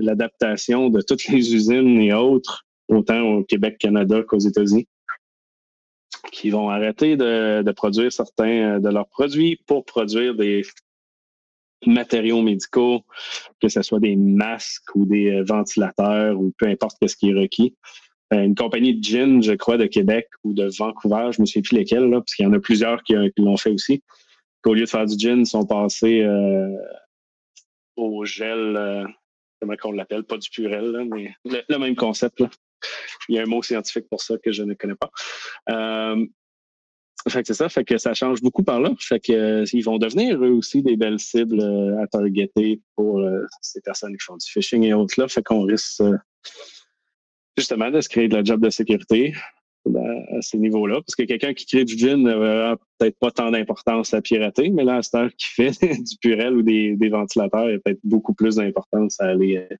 l'adaptation 0.00 0.90
de 0.90 1.00
toutes 1.00 1.26
les 1.28 1.54
usines 1.54 2.00
et 2.00 2.12
autres, 2.12 2.66
autant 2.88 3.20
au 3.22 3.44
Québec, 3.44 3.78
Canada 3.78 4.22
qu'aux 4.22 4.38
États-Unis, 4.38 4.86
qui 6.30 6.50
vont 6.50 6.68
arrêter 6.68 7.16
de, 7.16 7.72
produire 7.72 8.12
certains 8.12 8.80
de 8.80 8.88
leurs 8.88 9.08
produits 9.08 9.58
pour 9.66 9.84
produire 9.84 10.34
des 10.34 10.62
matériaux 11.86 12.42
médicaux, 12.42 13.02
que 13.60 13.68
ce 13.68 13.82
soit 13.82 14.00
des 14.00 14.16
masques 14.16 14.94
ou 14.94 15.04
des 15.04 15.42
ventilateurs 15.42 16.38
ou 16.38 16.52
peu 16.58 16.66
importe 16.66 16.96
ce 17.06 17.16
qui 17.16 17.30
est 17.30 17.34
requis. 17.34 17.74
Euh, 18.32 18.42
une 18.42 18.54
compagnie 18.54 18.94
de 18.94 19.04
gin, 19.04 19.42
je 19.42 19.52
crois, 19.52 19.76
de 19.76 19.86
Québec 19.86 20.28
ou 20.44 20.54
de 20.54 20.68
Vancouver, 20.78 21.28
je 21.32 21.38
ne 21.38 21.42
me 21.42 21.46
souviens 21.46 21.62
plus 21.62 21.76
lesquels, 21.76 22.04
là, 22.04 22.20
parce 22.20 22.34
qu'il 22.34 22.44
y 22.44 22.48
en 22.48 22.52
a 22.52 22.58
plusieurs 22.58 23.02
qui, 23.02 23.14
l'ont 23.36 23.56
fait 23.56 23.70
aussi. 23.70 24.02
Au 24.64 24.74
lieu 24.74 24.85
de 24.85 24.88
faire 24.88 25.07
du 25.07 25.16
gin, 25.18 25.40
ils 25.40 25.46
sont 25.46 25.66
passés 25.66 26.22
euh, 26.22 26.68
au 27.96 28.24
gel, 28.24 28.77
euh, 28.77 29.05
comment 29.61 29.74
on 29.85 29.92
l'appelle, 29.92 30.24
pas 30.24 30.38
du 30.38 30.48
purel, 30.50 31.07
mais 31.11 31.35
le, 31.44 31.79
même 31.79 31.96
concept. 31.96 32.42
Il 33.29 33.37
y 33.37 33.38
a 33.38 33.42
un 33.42 33.46
mot 33.46 33.62
scientifique 33.62 34.09
pour 34.09 34.20
ça 34.20 34.37
que 34.38 34.53
je 34.53 34.62
ne 34.62 34.74
connais 34.74 34.94
pas. 34.94 35.11
fait 37.29 37.42
que 37.42 37.46
c'est 37.46 37.55
ça, 37.55 37.68
fait 37.68 37.85
que 37.85 37.96
ça 37.96 38.12
change 38.12 38.42
beaucoup 38.42 38.62
par 38.62 38.81
là. 38.81 38.92
Fait 38.98 39.20
que 39.20 39.64
ils 39.74 39.85
vont 39.85 39.98
devenir 39.98 40.42
eux 40.42 40.50
aussi 40.50 40.83
des 40.83 40.96
belles 40.96 41.20
cibles 41.20 41.62
à 42.03 42.07
targeter 42.07 42.83
pour 42.94 43.22
ces 43.62 43.81
personnes 43.81 44.16
qui 44.16 44.24
font 44.24 44.37
du 44.37 44.46
phishing 44.46 44.83
et 44.83 44.92
autres 44.92 45.18
là. 45.18 45.29
Fait 45.29 45.42
qu'on 45.42 45.62
risque 45.62 46.03
justement 47.57 47.90
de 47.90 48.00
se 48.00 48.09
créer 48.09 48.29
de 48.29 48.37
la 48.37 48.44
job 48.44 48.61
de 48.61 48.70
sécurité 48.70 49.35
à 49.86 50.42
ces 50.42 50.58
niveaux-là. 50.58 50.96
Parce 50.96 51.14
que 51.14 51.24
quelqu'un 51.24 51.54
qui 51.54 51.66
crée 51.66 51.84
du 51.84 51.96
gin 51.96 52.16
n'aura 52.16 52.76
peut-être 52.98 53.18
pas 53.18 53.30
tant 53.30 53.50
d'importance 53.50 54.14
à 54.14 54.22
pirater, 54.22 54.70
mais 54.70 54.84
là, 54.84 55.00
à 55.12 55.28
qui 55.30 55.46
fait 55.46 55.70
du 56.02 56.16
purel 56.20 56.54
ou 56.54 56.62
des, 56.62 57.08
ventilateurs, 57.08 57.68
il 57.68 57.72
y 57.72 57.76
a 57.76 57.78
peut-être 57.78 58.00
beaucoup 58.04 58.34
plus 58.34 58.56
d'importance 58.56 59.20
à 59.20 59.26
aller 59.26 59.66
euh, 59.70 59.76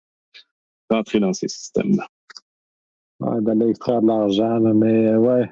rentrer 0.91 1.21
dans 1.21 1.33
ces 1.33 1.49
systèmes-là. 1.49 2.07
Ouais, 3.21 3.41
d'aller 3.41 3.71
extraire 3.71 4.03
de 4.03 4.09
l'argent, 4.09 4.61
mais 4.61 5.07
euh, 5.09 5.19
ouais. 5.19 5.51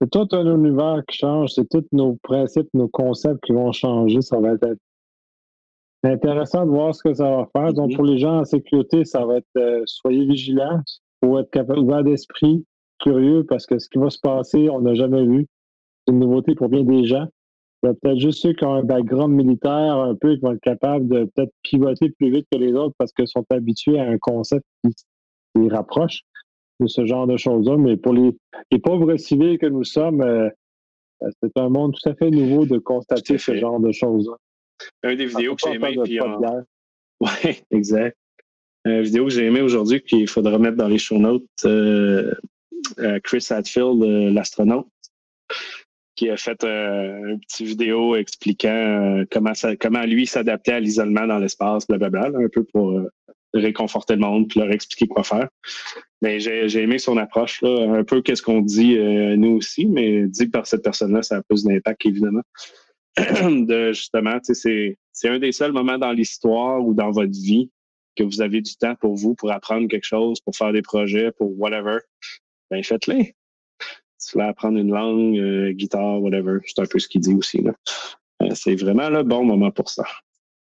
C'est 0.00 0.10
tout 0.10 0.28
un 0.32 0.54
univers 0.54 1.02
qui 1.08 1.18
change, 1.18 1.52
c'est 1.54 1.68
tous 1.70 1.86
nos 1.92 2.16
principes, 2.16 2.68
nos 2.74 2.88
concepts 2.88 3.42
qui 3.44 3.52
vont 3.52 3.72
changer. 3.72 4.20
Ça 4.20 4.38
va 4.38 4.50
être 4.50 4.76
intéressant 6.04 6.66
de 6.66 6.70
voir 6.70 6.94
ce 6.94 7.02
que 7.02 7.14
ça 7.14 7.24
va 7.24 7.48
faire. 7.56 7.72
Donc, 7.72 7.90
mm-hmm. 7.90 7.96
pour 7.96 8.04
les 8.04 8.18
gens 8.18 8.40
en 8.40 8.44
sécurité, 8.44 9.06
ça 9.06 9.24
va 9.24 9.38
être 9.38 9.46
euh, 9.56 9.82
soyez 9.86 10.26
vigilants, 10.26 10.82
faut 11.24 11.38
être 11.38 11.50
capable, 11.50 11.78
ouvert 11.78 12.04
d'esprit, 12.04 12.64
curieux, 13.00 13.44
parce 13.44 13.66
que 13.66 13.78
ce 13.78 13.88
qui 13.88 13.98
va 13.98 14.10
se 14.10 14.18
passer, 14.18 14.68
on 14.70 14.80
n'a 14.80 14.94
jamais 14.94 15.24
vu. 15.24 15.46
C'est 16.06 16.12
une 16.12 16.20
nouveauté 16.20 16.54
pour 16.54 16.68
bien 16.68 16.82
des 16.82 17.04
gens. 17.04 17.26
Il 17.82 17.86
y 17.86 17.90
a 17.90 17.94
peut-être 17.94 18.18
juste 18.18 18.40
ceux 18.40 18.52
qui 18.52 18.64
ont 18.64 18.74
un 18.74 18.82
background 18.82 19.34
militaire 19.34 19.96
un 19.96 20.14
peu 20.14 20.34
qui 20.34 20.40
vont 20.40 20.52
être 20.52 20.60
capables 20.60 21.08
de 21.08 21.24
peut-être 21.24 21.52
pivoter 21.62 22.10
plus 22.10 22.30
vite 22.30 22.46
que 22.50 22.58
les 22.58 22.72
autres 22.72 22.94
parce 22.98 23.12
qu'ils 23.12 23.28
sont 23.28 23.44
habitués 23.50 24.00
à 24.00 24.08
un 24.08 24.18
concept 24.18 24.64
qui 24.82 24.92
les 25.56 25.68
rapproche 25.68 26.22
de 26.80 26.86
ce 26.86 27.06
genre 27.06 27.26
de 27.26 27.36
choses-là. 27.36 27.76
Mais 27.76 27.96
pour 27.96 28.14
les, 28.14 28.32
pauvres 28.82 29.16
civils 29.16 29.58
que 29.58 29.66
nous 29.66 29.84
sommes, 29.84 30.22
euh, 30.22 30.48
euh, 31.22 31.30
c'est 31.42 31.56
un 31.58 31.68
monde 31.68 31.94
tout 31.94 32.08
à 32.08 32.14
fait 32.14 32.30
nouveau 32.30 32.66
de 32.66 32.78
constater 32.78 33.38
ce 33.38 33.54
genre 33.56 33.80
de 33.80 33.92
choses-là. 33.92 34.36
Un 35.02 35.14
des 35.14 35.26
vidéos 35.26 35.54
que 35.54 35.62
j'ai 35.64 35.76
aimé, 35.76 35.96
puis 36.04 36.20
Oui, 37.20 37.62
exact. 37.70 38.16
Une 38.84 39.02
vidéo 39.02 39.24
que 39.24 39.30
j'ai 39.30 39.46
aimée 39.46 39.62
aujourd'hui 39.62 40.00
qu'il 40.00 40.28
faudra 40.28 40.58
mettre 40.58 40.76
dans 40.76 40.88
les 40.88 40.98
show 40.98 41.18
notes. 41.18 41.44
Euh, 41.64 41.68
euh, 41.68 42.34
Chris 43.24 43.46
Hadfield, 43.50 44.02
euh, 44.02 44.30
l'astronaute, 44.30 44.86
qui 46.14 46.30
a 46.30 46.36
fait 46.36 46.64
une 46.64 47.40
petite 47.40 47.66
vidéo 47.66 48.16
expliquant 48.16 49.24
comment, 49.30 50.02
lui 50.04 50.26
s'adapter 50.26 50.72
à 50.72 50.80
l'isolement 50.80 51.26
dans 51.26 51.38
l'espace, 51.38 51.86
blablabla, 51.86 52.30
un 52.34 52.48
peu 52.48 52.64
pour 52.64 53.00
réconforter 53.52 54.14
le 54.14 54.20
monde 54.20 54.48
puis 54.48 54.60
leur 54.60 54.70
expliquer 54.70 55.08
quoi 55.08 55.24
faire. 55.24 55.48
Mais 56.22 56.40
j'ai 56.40 56.80
aimé 56.80 56.98
son 56.98 57.18
approche, 57.18 57.62
un 57.62 58.02
peu 58.02 58.22
qu'est-ce 58.22 58.42
qu'on 58.42 58.62
dit 58.62 58.96
nous 59.36 59.56
aussi, 59.56 59.84
mais 59.84 60.26
dit 60.26 60.48
par 60.48 60.66
cette 60.66 60.82
personne-là, 60.82 61.22
ça 61.22 61.36
a 61.36 61.42
plus 61.42 61.64
d'impact, 61.64 62.06
évidemment. 62.06 62.42
de 63.16 63.92
justement, 63.92 64.38
c'est 64.42 64.96
un 65.24 65.38
des 65.38 65.52
seuls 65.52 65.72
moments 65.72 65.98
dans 65.98 66.12
l'histoire 66.12 66.84
ou 66.84 66.94
dans 66.94 67.10
votre 67.10 67.32
vie 67.32 67.70
que 68.16 68.24
vous 68.24 68.40
avez 68.40 68.60
du 68.60 68.76
temps 68.76 68.94
pour 68.94 69.14
vous, 69.14 69.34
pour 69.34 69.52
apprendre 69.52 69.88
quelque 69.88 70.06
chose, 70.06 70.40
pour 70.40 70.56
faire 70.56 70.72
des 70.72 70.82
projets, 70.82 71.30
pour 71.32 71.58
whatever, 71.58 71.98
ben 72.70 72.82
faites-les. 72.82 73.34
Si 74.18 74.32
vous 74.32 74.40
voulez 74.40 74.50
apprendre 74.50 74.78
une 74.78 74.92
langue, 74.92 75.38
euh, 75.38 75.72
guitare, 75.72 76.20
whatever, 76.22 76.58
c'est 76.64 76.80
un 76.80 76.86
peu 76.86 76.98
ce 76.98 77.08
qu'il 77.08 77.20
dit 77.20 77.34
aussi. 77.34 77.62
Là. 77.62 77.72
Euh, 78.42 78.50
c'est 78.54 78.74
vraiment 78.74 79.08
le 79.08 79.22
bon 79.22 79.44
moment 79.44 79.70
pour 79.70 79.88
ça. 79.88 80.04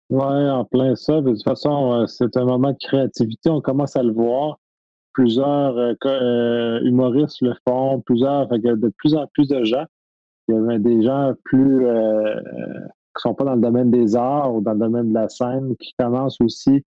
Oui, 0.09 0.49
en 0.49 0.65
plein 0.65 0.95
ça. 0.95 1.21
De 1.21 1.31
toute 1.31 1.43
façon, 1.43 1.93
euh, 1.93 2.07
c'est 2.07 2.35
un 2.35 2.45
moment 2.45 2.71
de 2.71 2.77
créativité. 2.77 3.49
On 3.49 3.61
commence 3.61 3.95
à 3.95 4.03
le 4.03 4.11
voir. 4.11 4.59
Plusieurs 5.13 5.95
humoristes 6.83 7.41
le 7.41 7.53
font, 7.67 8.01
plusieurs, 8.01 8.49
fait 8.49 8.57
de 8.57 8.91
plus 8.97 9.13
en 9.13 9.27
plus 9.27 9.47
de 9.47 9.63
gens. 9.63 9.85
Il 10.47 10.55
y 10.55 10.73
a 10.73 10.79
des 10.79 11.03
gens 11.03 11.33
plus 11.43 11.85
qui 13.15 13.21
sont 13.21 13.35
pas 13.35 13.43
dans 13.43 13.53
le 13.53 13.61
domaine 13.61 13.91
des 13.91 14.15
arts 14.15 14.55
ou 14.55 14.61
dans 14.61 14.73
le 14.73 14.79
domaine 14.79 15.09
de 15.09 15.13
la 15.13 15.29
scène 15.29 15.75
qui 15.77 15.93
commencent 15.99 16.41
aussi 16.41 16.83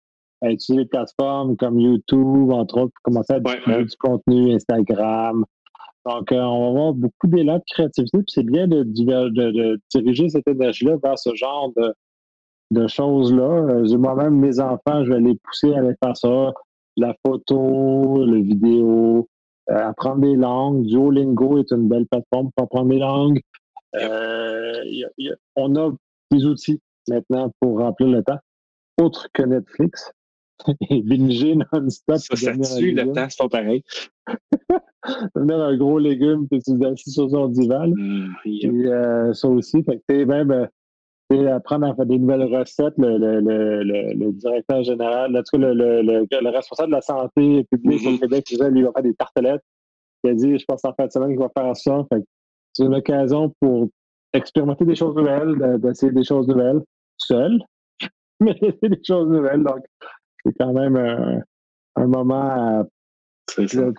à 0.42 0.50
utiliser 0.50 0.84
des 0.84 0.90
plateformes 0.90 1.56
comme 1.56 1.80
YouTube, 1.80 2.52
entre 2.52 2.82
autres, 2.82 2.94
pour 2.94 3.04
commencer 3.04 3.34
à 3.34 3.40
diffuser 3.40 3.86
du 3.86 3.98
contenu, 3.98 4.54
Instagram. 4.54 5.46
Donc, 6.06 6.32
euh, 6.32 6.42
on 6.42 6.62
va 6.62 6.70
avoir 6.70 6.94
beaucoup 6.94 7.28
d'élan 7.28 7.58
de 7.58 7.64
créativité, 7.70 8.18
puis 8.18 8.26
c'est 8.28 8.46
bien 8.46 8.68
de, 8.68 8.84
de, 8.84 9.80
diriger 9.94 10.30
cette 10.30 10.48
énergie-là 10.48 10.98
vers 11.04 11.18
ce 11.18 11.36
genre 11.36 11.72
de, 11.78 11.94
de 12.72 12.88
choses-là. 12.88 13.44
Euh, 13.44 13.98
moi-même, 13.98 14.36
mes 14.36 14.60
enfants, 14.60 15.06
je 15.06 15.14
vais 15.14 15.20
les 15.20 15.36
pousser 15.44 15.74
à 15.76 15.80
aller 15.80 15.94
faire 16.04 16.18
ça, 16.18 16.54
la 16.98 17.16
photo, 17.26 18.26
la 18.26 18.40
vidéo, 18.40 19.28
euh, 19.70 19.90
apprendre 19.90 20.22
des 20.22 20.36
langues. 20.36 20.88
Duolingo 20.88 21.60
est 21.60 21.72
une 21.72 21.88
belle 21.88 22.08
plateforme 22.08 22.50
pour 22.56 22.66
apprendre 22.66 22.90
des 22.90 23.00
langues. 23.00 23.40
on 25.56 25.76
a 25.76 25.92
des 26.32 26.46
outils 26.46 26.82
maintenant 27.08 27.52
pour 27.60 27.78
remplir 27.78 28.10
le 28.10 28.24
temps, 28.24 28.40
autre 29.00 29.28
que 29.34 29.44
Netflix 29.44 30.12
et 30.90 31.02
binger 31.02 31.56
non-stop. 31.56 32.18
Ça, 32.18 32.36
ça 32.36 32.78
tue 32.78 32.92
le 32.92 33.12
temps, 33.12 33.28
c'est 33.30 33.38
pas 33.38 33.50
pareil. 33.50 33.84
Devenir 35.36 35.62
un 35.62 35.78
gros 35.78 36.00
légume, 36.00 36.48
puis 36.48 36.62
tu 36.62 36.86
assis 36.86 37.12
sur 37.12 37.30
son 37.30 37.48
divan. 37.48 37.88
Mmh, 37.88 38.36
euh, 38.66 39.34
ça 39.34 39.48
aussi, 39.48 39.84
fait 39.84 40.02
que 40.08 40.24
même 40.26 40.52
euh, 40.52 40.68
apprendre 41.56 41.88
à 41.88 41.96
faire 41.96 42.06
des 42.06 42.20
nouvelles 42.20 42.44
recettes. 42.44 42.94
Le, 42.98 43.18
le, 43.18 43.40
le, 43.40 44.14
le 44.14 44.32
directeur 44.34 44.84
général, 44.84 45.36
en 45.36 45.40
tout 45.42 45.60
cas, 45.60 45.74
le, 45.74 46.50
responsable 46.50 46.90
de 46.90 46.96
la 46.96 47.02
santé 47.02 47.66
publique 47.72 48.06
au 48.06 48.12
mmh 48.12 48.20
Québec, 48.20 48.46
lui, 48.50 48.80
il 48.80 48.84
va 48.86 48.92
faire 48.92 49.04
des 49.04 49.14
tartelettes. 49.14 49.64
Il 50.24 50.32
a 50.32 50.34
dit, 50.34 50.60
je 50.60 50.66
pense 50.66 50.86
en 50.86 50.94
fin 50.94 51.08
de 51.08 51.12
semaine 51.12 51.30
qu'il 51.30 51.40
va 51.40 51.50
faire 51.56 51.76
ça. 51.76 52.06
c'est 52.74 52.84
une 52.84 52.96
occasion 52.96 53.54
pour 53.60 53.90
expérimenter 54.34 54.86
des 54.86 54.96
choses 54.96 55.16
nouvelles, 55.16 55.80
d'essayer 55.80 56.12
des 56.12 56.24
choses 56.24 56.48
nouvelles, 56.48 56.82
seul, 57.18 57.60
mais 58.40 58.52
essayer 58.62 58.90
des 58.90 59.02
choses 59.04 59.30
nouvelles. 59.30 59.64
Donc, 59.64 59.84
c'est 60.46 60.54
quand 60.60 60.74
même 60.74 60.96
un, 61.96 62.08
moment 62.08 62.86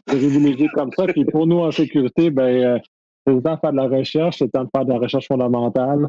privilégié 0.07 0.69
comme 0.75 0.91
ça. 0.97 1.07
Puis 1.07 1.25
pour 1.25 1.47
nous 1.47 1.59
en 1.59 1.71
sécurité, 1.71 2.31
ben, 2.31 2.43
euh, 2.43 2.79
c'est 3.27 3.35
le 3.35 3.43
temps 3.43 3.55
de 3.55 3.61
faire 3.61 3.73
de 3.73 3.77
la 3.77 3.89
recherche, 3.89 4.39
c'est 4.39 4.45
le 4.45 4.51
temps 4.51 4.65
de 4.65 4.71
faire 4.75 4.85
de 4.85 4.93
la 4.93 4.99
recherche 4.99 5.29
fondamentale. 5.29 6.09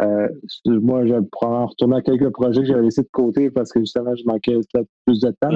Euh, 0.00 0.28
moi, 0.66 1.04
je 1.06 1.14
prends 1.32 1.66
retourner 1.66 1.96
à 1.96 2.02
quelques 2.02 2.30
projets 2.30 2.60
que 2.60 2.66
j'avais 2.66 2.82
laissés 2.82 3.02
de 3.02 3.08
côté 3.10 3.50
parce 3.50 3.72
que 3.72 3.80
justement, 3.80 4.14
je 4.14 4.24
manquais 4.24 4.54
peut-être 4.54 4.88
plus 5.04 5.20
de 5.20 5.34
temps. 5.40 5.50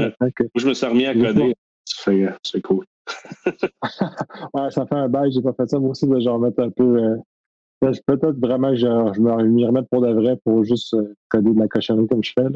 je 0.57 0.69
me 0.69 0.75
suis 0.75 0.87
remis 0.87 1.07
à 1.07 1.15
coder. 1.15 1.55
C'est 1.85 2.61
cool. 2.63 2.85
ouais, 3.47 4.71
ça 4.71 4.87
fait 4.87 4.95
un 4.95 5.09
bail, 5.09 5.33
j'ai 5.33 5.43
pas 5.43 5.53
fait 5.53 5.69
ça. 5.69 5.79
Moi 5.79 5.91
aussi, 5.91 6.07
je 6.07 6.13
vais 6.13 6.31
remettre 6.31 6.61
un 6.61 6.71
peu. 6.71 7.03
Euh, 7.03 7.93
peut-être 8.07 8.39
vraiment 8.39 8.71
que 8.71 8.77
je, 8.77 8.87
je 8.87 9.21
m'y 9.21 9.65
remette 9.65 9.89
pour 9.91 10.03
de 10.03 10.13
vrai 10.13 10.39
pour 10.45 10.65
juste 10.65 10.97
coder 11.29 11.53
de 11.53 11.59
la 11.59 11.69
cochonnerie 11.69 12.07
comme 12.09 12.23
je 12.23 12.33
fais. 12.33 12.47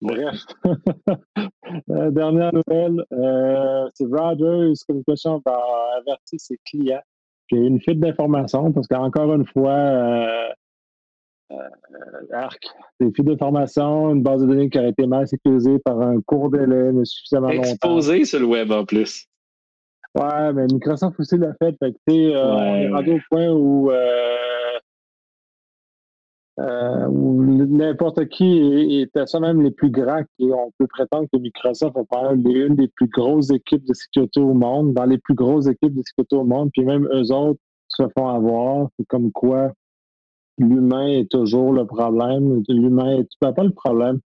Bref. 0.00 0.36
Euh, 1.90 2.10
dernière 2.10 2.50
nouvelle, 2.54 3.04
euh, 3.12 3.86
c'est 3.92 4.06
Rogers 4.06 4.72
Communication 4.86 5.42
va 5.44 5.60
avertir 5.98 6.40
ses 6.40 6.58
clients 6.64 7.02
qu'il 7.46 7.58
y 7.58 7.62
a 7.62 7.66
une 7.66 7.80
fuite 7.80 8.00
d'informations 8.00 8.72
parce 8.72 8.86
qu'encore 8.86 9.34
une 9.34 9.44
fois, 9.44 9.70
euh, 9.70 10.48
arc, 12.32 12.64
une 13.00 13.12
fuite 13.14 13.26
d'informations, 13.26 14.14
une 14.14 14.22
base 14.22 14.40
de 14.40 14.46
données 14.46 14.70
qui 14.70 14.78
a 14.78 14.88
été 14.88 15.06
mal 15.06 15.28
sécurisée 15.28 15.78
par 15.84 16.00
un 16.00 16.22
court 16.22 16.50
délai, 16.50 16.92
mais 16.92 17.04
suffisamment 17.04 17.48
longtemps. 17.48 17.68
Exposé 17.68 18.24
sur 18.24 18.40
le 18.40 18.46
web 18.46 18.72
en 18.72 18.86
plus. 18.86 19.26
Ouais, 20.14 20.52
mais 20.54 20.64
Microsoft 20.72 21.20
aussi 21.20 21.36
l'a 21.36 21.52
fait. 21.62 21.76
Fait 21.78 21.92
que, 21.92 22.34
on 22.34 22.76
est 22.76 22.88
rendu 22.88 23.12
au 23.12 23.20
point 23.30 23.50
où 23.50 23.90
euh, 26.58 27.08
n'importe 27.08 28.26
qui, 28.28 28.58
et, 28.58 29.08
ça 29.26 29.40
même 29.40 29.62
les 29.62 29.70
plus 29.70 29.90
grands, 29.90 30.22
qui, 30.36 30.50
on 30.52 30.72
peut 30.78 30.86
prétendre 30.86 31.28
que 31.32 31.38
Microsoft 31.38 31.96
a 31.96 32.32
une 32.32 32.74
des 32.74 32.88
plus 32.88 33.08
grosses 33.08 33.50
équipes 33.50 33.84
de 33.84 33.94
sécurité 33.94 34.40
au 34.40 34.54
monde, 34.54 34.94
dans 34.94 35.04
les 35.04 35.18
plus 35.18 35.34
grosses 35.34 35.66
équipes 35.66 35.94
de 35.94 36.02
sécurité 36.02 36.36
au 36.36 36.44
monde, 36.44 36.70
puis 36.72 36.84
même 36.84 37.08
eux 37.12 37.32
autres 37.32 37.60
se 37.88 38.02
font 38.16 38.28
avoir, 38.28 38.88
comme 39.08 39.30
quoi 39.32 39.72
l'humain 40.58 41.06
est 41.06 41.30
toujours 41.30 41.72
le 41.72 41.86
problème. 41.86 42.62
L'humain 42.68 43.18
est 43.18 43.28
pas 43.40 43.62
le 43.62 43.72
problème. 43.72 44.18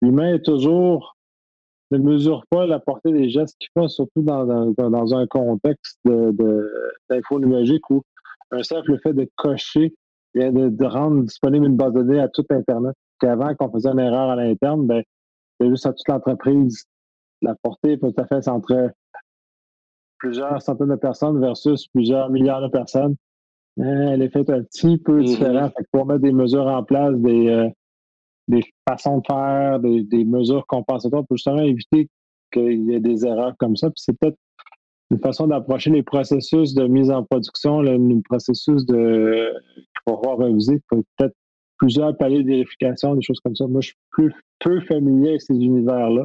L'humain 0.00 0.34
est 0.34 0.44
toujours 0.44 1.14
ne 1.90 1.98
mesure 1.98 2.44
pas 2.48 2.66
la 2.66 2.78
portée 2.78 3.12
des 3.12 3.28
gestes 3.28 3.56
qu'il 3.58 3.68
fait, 3.74 3.88
surtout 3.88 4.22
dans, 4.22 5.14
un 5.14 5.26
contexte 5.26 6.00
d'info 6.04 7.38
de, 7.38 7.44
numérique 7.44 7.88
où 7.90 8.02
un 8.50 8.62
simple 8.62 8.98
fait 9.02 9.12
de 9.12 9.28
cocher 9.36 9.94
vient 10.34 10.52
de, 10.52 10.84
rendre 10.84 11.22
disponible 11.22 11.66
une 11.66 11.76
base 11.76 11.92
de 11.92 12.02
données 12.02 12.20
à 12.20 12.28
tout 12.28 12.44
Internet. 12.50 12.94
Qu'avant, 13.20 13.54
qu'on 13.54 13.70
faisait 13.70 13.90
une 13.90 14.00
erreur 14.00 14.30
à 14.30 14.36
l'interne, 14.36 14.86
ben, 14.86 15.02
c'est 15.60 15.68
juste 15.68 15.86
à 15.86 15.92
toute 15.92 16.08
l'entreprise. 16.08 16.84
La 17.42 17.54
portée 17.54 17.96
peut 17.96 18.12
à 18.16 18.26
fait 18.26 18.48
entre 18.48 18.90
plusieurs 20.18 20.60
centaines 20.62 20.88
de 20.88 20.96
personnes 20.96 21.40
versus 21.40 21.86
plusieurs 21.88 22.30
milliards 22.30 22.62
de 22.62 22.68
personnes. 22.68 23.16
Hein, 23.78 24.12
elle 24.12 24.22
est 24.22 24.30
faite 24.30 24.50
un 24.50 24.62
petit 24.62 24.98
peu 24.98 25.20
mm-hmm. 25.20 25.24
différent. 25.24 25.70
pour 25.92 26.06
mettre 26.06 26.20
des 26.20 26.32
mesures 26.32 26.66
en 26.66 26.82
place, 26.82 27.14
des, 27.16 27.48
euh, 27.48 27.68
des 28.48 28.62
façons 28.88 29.18
de 29.18 29.22
faire, 29.26 29.80
des, 29.80 30.24
mesures 30.24 30.66
compensatoires 30.66 31.26
pour 31.26 31.36
justement 31.36 31.62
éviter 31.62 32.08
qu'il 32.52 32.84
y 32.84 32.94
ait 32.94 33.00
des 33.00 33.26
erreurs 33.26 33.54
comme 33.58 33.76
ça. 33.76 33.88
Puis 33.88 34.02
c'est 34.04 34.18
peut-être 34.18 34.38
une 35.10 35.18
façon 35.18 35.46
d'approcher 35.46 35.90
les 35.90 36.02
processus 36.02 36.74
de 36.74 36.86
mise 36.86 37.10
en 37.10 37.24
production, 37.24 37.80
le, 37.80 38.20
processus 38.22 38.84
de 38.86 39.52
voir 40.06 40.38
réviser, 40.38 40.80
peut-être 40.88 41.34
plusieurs 41.78 42.16
paliers 42.16 42.42
de 42.42 42.48
vérification, 42.48 43.14
des 43.14 43.22
choses 43.22 43.40
comme 43.40 43.56
ça. 43.56 43.66
Moi, 43.66 43.80
je 43.80 43.88
suis 43.88 43.96
plus 44.10 44.32
peu 44.60 44.80
familier 44.80 45.30
avec 45.30 45.42
ces 45.42 45.54
univers-là. 45.54 46.24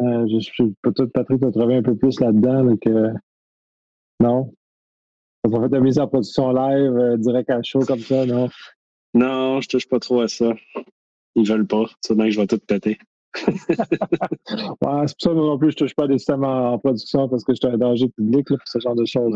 Euh, 0.00 0.26
je 0.28 0.40
suis 0.40 0.74
peut-être 0.82 1.12
Patrick 1.12 1.40
peut 1.40 1.52
travailler 1.52 1.78
un 1.78 1.82
peu 1.82 1.96
plus 1.96 2.18
là-dedans 2.20 2.76
que 2.76 3.12
non. 4.20 4.52
Ça 5.44 5.60
fait 5.60 5.68
de 5.68 5.78
mise 5.78 5.98
en 5.98 6.08
production 6.08 6.52
live, 6.52 6.96
euh, 6.96 7.16
direct 7.16 7.50
à 7.50 7.62
chaud 7.62 7.80
comme 7.80 8.00
ça, 8.00 8.24
non? 8.24 8.48
Non, 9.12 9.60
je 9.60 9.68
touche 9.68 9.88
pas 9.88 10.00
trop 10.00 10.22
à 10.22 10.28
ça. 10.28 10.52
Ils 11.36 11.46
veulent 11.46 11.66
pas. 11.66 11.84
C'est 12.00 12.16
que 12.16 12.30
je 12.30 12.40
vais 12.40 12.46
tout 12.46 12.58
péter. 12.66 12.98
ouais, 13.46 13.46
c'est 13.68 14.78
pour 14.80 15.06
ça 15.18 15.30
que 15.30 15.34
non 15.34 15.58
plus, 15.58 15.72
je 15.72 15.76
touche 15.76 15.94
pas 15.94 16.06
des 16.06 16.18
systèmes 16.18 16.44
en, 16.44 16.78
production 16.78 17.28
parce 17.28 17.44
que 17.44 17.52
je 17.52 17.58
suis 17.62 17.74
un 17.74 17.78
danger 17.78 18.08
public, 18.08 18.50
là, 18.50 18.56
ce 18.64 18.78
genre 18.78 18.94
de 18.94 19.04
choses. 19.04 19.34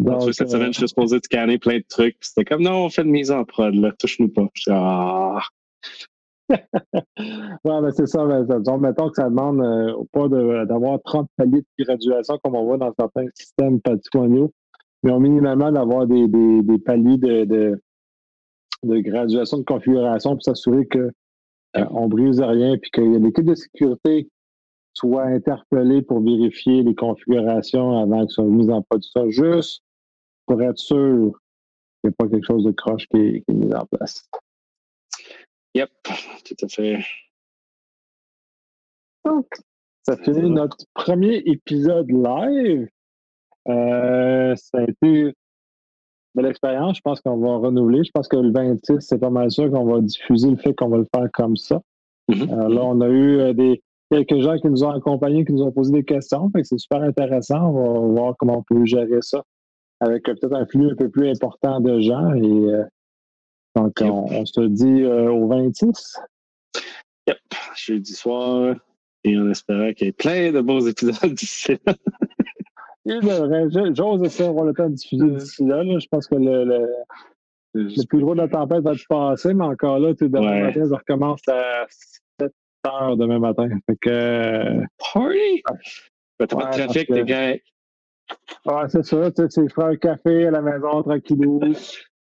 Donc, 0.00 0.32
cette 0.32 0.50
semaine, 0.50 0.72
je 0.72 0.78
suis 0.78 0.88
supposé 0.88 1.18
de 1.18 1.24
scanner 1.24 1.58
plein 1.58 1.78
de 1.78 1.84
trucs. 1.88 2.16
C'était 2.20 2.44
comme, 2.44 2.62
non, 2.62 2.84
on 2.84 2.88
fait 2.88 3.02
de 3.02 3.08
mise 3.08 3.30
en 3.30 3.44
prod, 3.44 3.74
là, 3.74 3.92
touche-nous 3.98 4.28
pas. 4.28 4.46
Je 4.54 4.70
ah. 4.72 5.42
ouais, 6.48 6.56
ben 7.64 7.90
c'est 7.90 8.06
ça. 8.06 8.24
Ben, 8.24 8.46
mettons 8.80 9.10
que 9.10 9.16
ça 9.16 9.28
demande 9.28 9.60
euh, 9.60 10.02
pas 10.12 10.28
d'avoir 10.64 11.02
30 11.02 11.28
paliers 11.36 11.62
de 11.78 11.84
graduation 11.84 12.38
comme 12.42 12.54
on 12.54 12.64
voit 12.64 12.78
dans 12.78 12.92
certains 12.98 13.26
systèmes 13.34 13.80
patrimoniaux, 13.80 14.50
mais 15.02 15.12
au 15.12 15.20
minimum 15.20 15.58
d'avoir 15.72 16.06
des, 16.06 16.26
des, 16.26 16.62
des, 16.62 16.78
paliers 16.78 17.18
de, 17.18 17.44
de, 17.44 17.82
de, 18.82 19.00
graduation 19.00 19.58
de 19.58 19.64
configuration 19.64 20.30
pour 20.30 20.42
s'assurer 20.42 20.86
que 20.86 21.10
euh, 21.76 21.84
on 21.90 22.08
brise 22.08 22.40
rien, 22.40 22.78
puis 22.78 22.90
qu'il 22.90 23.12
y 23.12 23.16
a 23.16 23.18
l'équipe 23.18 23.44
de 23.44 23.54
sécurité 23.54 24.30
soit 24.94 25.24
interpellée 25.24 26.02
pour 26.02 26.22
vérifier 26.22 26.82
les 26.82 26.94
configurations 26.94 27.98
avant 27.98 28.26
que 28.26 28.32
soit 28.32 28.44
mises 28.44 28.70
en 28.70 28.82
production, 28.82 29.28
juste 29.30 29.82
pour 30.48 30.62
être 30.62 30.78
sûr 30.78 31.38
qu'il 32.00 32.10
n'y 32.10 32.10
a 32.10 32.12
pas 32.16 32.28
quelque 32.28 32.46
chose 32.46 32.64
de 32.64 32.72
croche 32.72 33.06
qui 33.08 33.18
est, 33.18 33.52
mis 33.52 33.72
en 33.74 33.84
place. 33.84 34.28
Yep, 35.74 35.90
tout 36.44 36.64
à 36.64 36.68
fait. 36.68 36.98
Donc, 39.24 39.46
ça 40.04 40.16
finit 40.16 40.50
notre 40.50 40.78
premier 40.94 41.36
épisode 41.44 42.10
live. 42.10 42.88
Euh, 43.68 44.56
ça 44.56 44.78
a 44.78 44.82
été 44.84 45.34
belle 46.34 46.46
expérience. 46.46 46.96
Je 46.96 47.02
pense 47.02 47.20
qu'on 47.20 47.36
va 47.36 47.58
renouveler. 47.58 48.02
Je 48.04 48.10
pense 48.12 48.26
que 48.26 48.36
le 48.36 48.50
26, 48.50 49.00
c'est 49.00 49.18
pas 49.18 49.28
mal 49.28 49.50
sûr 49.50 49.70
qu'on 49.70 49.84
va 49.84 50.00
diffuser 50.00 50.50
le 50.50 50.56
fait 50.56 50.72
qu'on 50.72 50.88
va 50.88 50.96
le 50.96 51.06
faire 51.14 51.28
comme 51.34 51.56
ça. 51.56 51.82
Mm-hmm. 52.30 52.52
Euh, 52.52 52.68
là, 52.70 52.84
on 52.84 53.00
a 53.02 53.08
eu 53.08 53.38
euh, 53.38 53.52
des, 53.52 53.82
quelques 54.10 54.40
gens 54.40 54.56
qui 54.56 54.68
nous 54.68 54.82
ont 54.82 54.90
accompagnés, 54.90 55.44
qui 55.44 55.52
nous 55.52 55.62
ont 55.62 55.72
posé 55.72 55.92
des 55.92 56.04
questions. 56.04 56.50
c'est 56.62 56.78
super 56.78 57.02
intéressant. 57.02 57.68
On 57.68 58.14
va 58.14 58.20
voir 58.20 58.34
comment 58.38 58.58
on 58.58 58.62
peut 58.62 58.86
gérer 58.86 59.20
ça 59.20 59.44
avec 60.00 60.24
peut-être 60.24 60.54
un 60.54 60.66
flux 60.66 60.90
un 60.90 60.94
peu 60.94 61.08
plus 61.08 61.28
important 61.30 61.80
de 61.80 62.00
gens. 62.00 62.34
Et 62.34 62.84
donc, 63.76 63.92
on, 64.00 64.44
se 64.44 64.60
dit 64.60 65.04
au 65.04 65.48
26. 65.48 66.18
Yep, 67.26 67.36
jeudi 67.76 68.12
soir. 68.12 68.76
Et 69.24 69.36
on 69.36 69.50
espère 69.50 69.94
qu'il 69.94 70.06
y 70.06 70.10
ait 70.10 70.12
plein 70.12 70.52
de 70.52 70.60
beaux 70.60 70.80
épisodes 70.80 71.34
d'ici 71.34 71.76
là. 71.84 71.94
J'ose 73.94 74.22
essayer 74.22 74.48
d'avoir 74.48 74.64
le 74.64 74.74
temps 74.74 74.88
de 74.88 74.94
diffuser 74.94 75.30
d'ici 75.30 75.64
là, 75.64 75.82
Je 75.82 76.06
pense 76.10 76.26
que 76.26 76.34
le, 76.34 76.64
le, 77.74 78.06
plus 78.06 78.20
gros 78.20 78.34
de 78.34 78.40
la 78.40 78.48
tempête 78.48 78.82
va 78.82 78.92
être 78.92 79.06
passé, 79.08 79.54
mais 79.54 79.64
encore 79.64 79.98
là, 79.98 80.14
tu 80.14 80.28
demain 80.28 80.66
matin, 80.66 80.88
ça 80.88 80.96
recommence 80.96 81.40
à 81.48 81.86
7 82.40 82.52
heures 82.86 83.16
demain 83.16 83.38
matin. 83.38 83.68
Fait 83.86 83.96
que. 84.00 84.80
Party! 85.12 85.62
T'as 86.38 86.46
pas 86.46 86.66
de 86.66 86.70
trafic, 86.70 87.08
t'es 87.08 87.24
gars. 87.24 87.56
Ouais, 88.66 88.88
c'est 88.88 89.04
ça. 89.04 89.30
Tu 89.30 89.48
sais, 89.48 89.62
je 89.68 89.72
ferai 89.72 89.94
un 89.94 89.96
café 89.96 90.46
à 90.46 90.50
la 90.50 90.60
maison, 90.60 91.02
tranquillou. 91.02 91.60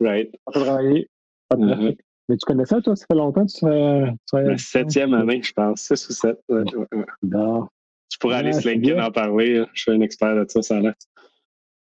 Right. 0.01 0.35
Pas 0.45 0.53
travailler. 0.53 1.09
Pas 1.49 1.57
de 1.57 1.63
mm-hmm. 1.63 1.77
trafic. 1.77 2.01
Mais 2.29 2.37
tu 2.37 2.47
connais 2.47 2.67
ça, 2.67 2.81
toi? 2.81 2.97
Ça 2.97 3.07
fait 3.09 3.17
longtemps 3.17 3.47
que 3.47 3.53
tu 3.53 3.59
serais. 3.59 4.43
La 4.43 4.59
septième 4.59 5.15
année, 5.15 5.43
je 5.43 5.53
pense. 5.53 5.81
6 5.83 6.09
ou 6.09 6.13
7. 6.13 6.39
Ouais, 6.49 6.65
Non. 7.23 7.69
Tu 8.09 8.19
pourrais 8.19 8.37
aller 8.37 8.53
se 8.53 8.69
LinkedIn 8.69 9.05
en 9.05 9.11
parler. 9.11 9.65
Je 9.73 9.83
suis 9.83 9.93
un 9.93 10.01
expert 10.01 10.35
de 10.35 10.45
ça, 10.49 10.63
ça 10.63 10.81
là. 10.81 10.95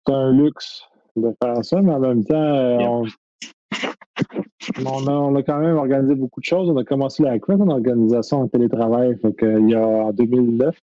C'est 0.06 0.12
un 0.12 0.32
luxe 0.32 0.82
de 1.16 1.32
faire 1.42 1.64
ça, 1.64 1.80
mais 1.80 1.92
en 1.92 2.00
même 2.00 2.24
temps, 2.24 2.34
euh, 2.34 3.04
on, 4.84 5.36
a, 5.36 5.42
quand 5.42 5.58
même 5.58 5.76
organisé 5.76 6.14
beaucoup 6.14 6.40
de 6.40 6.44
choses. 6.44 6.68
On 6.70 6.76
a 6.76 6.84
commencé 6.84 7.22
la 7.22 7.38
CREF 7.38 7.60
en 7.60 7.68
organisation 7.68 8.42
en 8.42 8.48
télétravail, 8.48 9.16
fait 9.20 9.34
il 9.42 9.70
y 9.70 9.74
a 9.74 9.86
en 9.86 10.12
2009. 10.12 10.76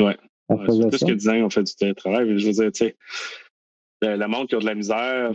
Ouais. 0.00 0.16
On 0.50 0.58
faisait 0.64 0.88
plus 0.88 1.04
que 1.04 1.12
10 1.12 1.28
ans 1.28 1.40
qu'on 1.42 1.50
fait 1.50 1.62
du 1.62 1.74
télétravail. 1.74 2.38
Je 2.38 2.46
veux 2.46 2.52
dire, 2.52 2.72
tu 2.72 2.84
sais, 2.86 2.96
le 4.02 4.26
monde 4.26 4.48
qui 4.48 4.56
a 4.56 4.58
de 4.58 4.66
la 4.66 4.74
misère, 4.74 5.30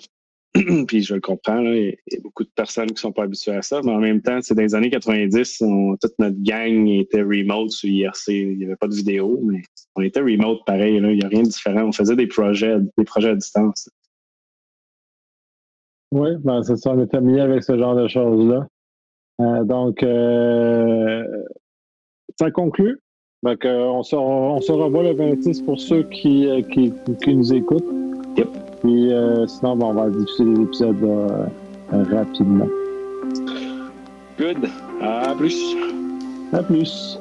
puis 0.88 1.02
je 1.02 1.16
le 1.16 1.22
comprends, 1.22 1.62
il 1.62 1.98
y 2.12 2.16
a 2.16 2.20
beaucoup 2.22 2.44
de 2.44 2.52
personnes 2.56 2.88
qui 2.88 2.94
ne 2.94 3.00
sont 3.00 3.12
pas 3.12 3.24
habituées 3.24 3.56
à 3.56 3.62
ça, 3.62 3.82
mais 3.84 3.92
en 3.92 4.00
même 4.00 4.22
temps, 4.22 4.40
c'est 4.42 4.56
dans 4.56 4.62
les 4.62 4.76
années 4.76 4.90
90, 4.90 5.64
toute 6.02 6.20
notre 6.20 6.42
gang 6.42 6.88
était 6.88 7.22
remote 7.22 7.72
sur 7.72 7.90
IRC. 7.90 8.28
Il 8.28 8.58
n'y 8.58 8.66
avait 8.66 8.76
pas 8.76 8.88
de 8.88 8.96
vidéo, 8.96 9.40
mais 9.44 9.62
on 9.96 10.02
était 10.02 10.22
remote 10.22 10.60
pareil. 10.66 10.96
Il 10.96 11.04
n'y 11.04 11.24
a 11.24 11.28
rien 11.28 11.44
de 11.44 11.48
différent. 11.48 11.84
On 11.84 11.92
faisait 11.92 12.16
des 12.16 12.28
projets, 12.28 12.78
des 12.98 13.06
projets 13.06 13.30
à 13.30 13.36
distance. 13.36 13.90
Oui, 16.12 16.30
ben 16.44 16.62
c'est 16.64 16.78
ça, 16.78 16.92
on 16.92 17.00
est 17.02 17.12
familier 17.12 17.42
avec 17.42 17.64
ce 17.64 17.78
genre 17.78 17.96
de 17.96 18.08
choses-là. 18.08 18.68
Euh, 19.42 19.64
donc, 19.66 20.02
euh, 20.04 21.26
ça 22.40 22.52
conclut. 22.52 23.00
Donc, 23.46 23.64
euh, 23.64 23.86
on, 23.86 24.02
se, 24.02 24.16
on 24.16 24.60
se 24.60 24.72
revoit 24.72 25.04
le 25.04 25.14
26 25.14 25.62
pour 25.62 25.80
ceux 25.80 26.02
qui, 26.04 26.50
qui, 26.74 26.92
qui 27.24 27.36
nous 27.36 27.54
écoutent. 27.54 27.86
Yep. 28.38 28.50
Puis 28.82 29.14
euh, 29.14 29.46
sinon, 29.46 29.78
on 29.80 29.94
va 29.94 30.10
diffuser 30.10 30.46
les 30.46 30.62
épisodes 30.64 31.04
euh, 31.04 32.04
rapidement. 32.12 32.68
Good. 34.40 34.68
À 35.00 35.36
plus. 35.38 35.76
À 36.54 36.64
plus. 36.64 37.20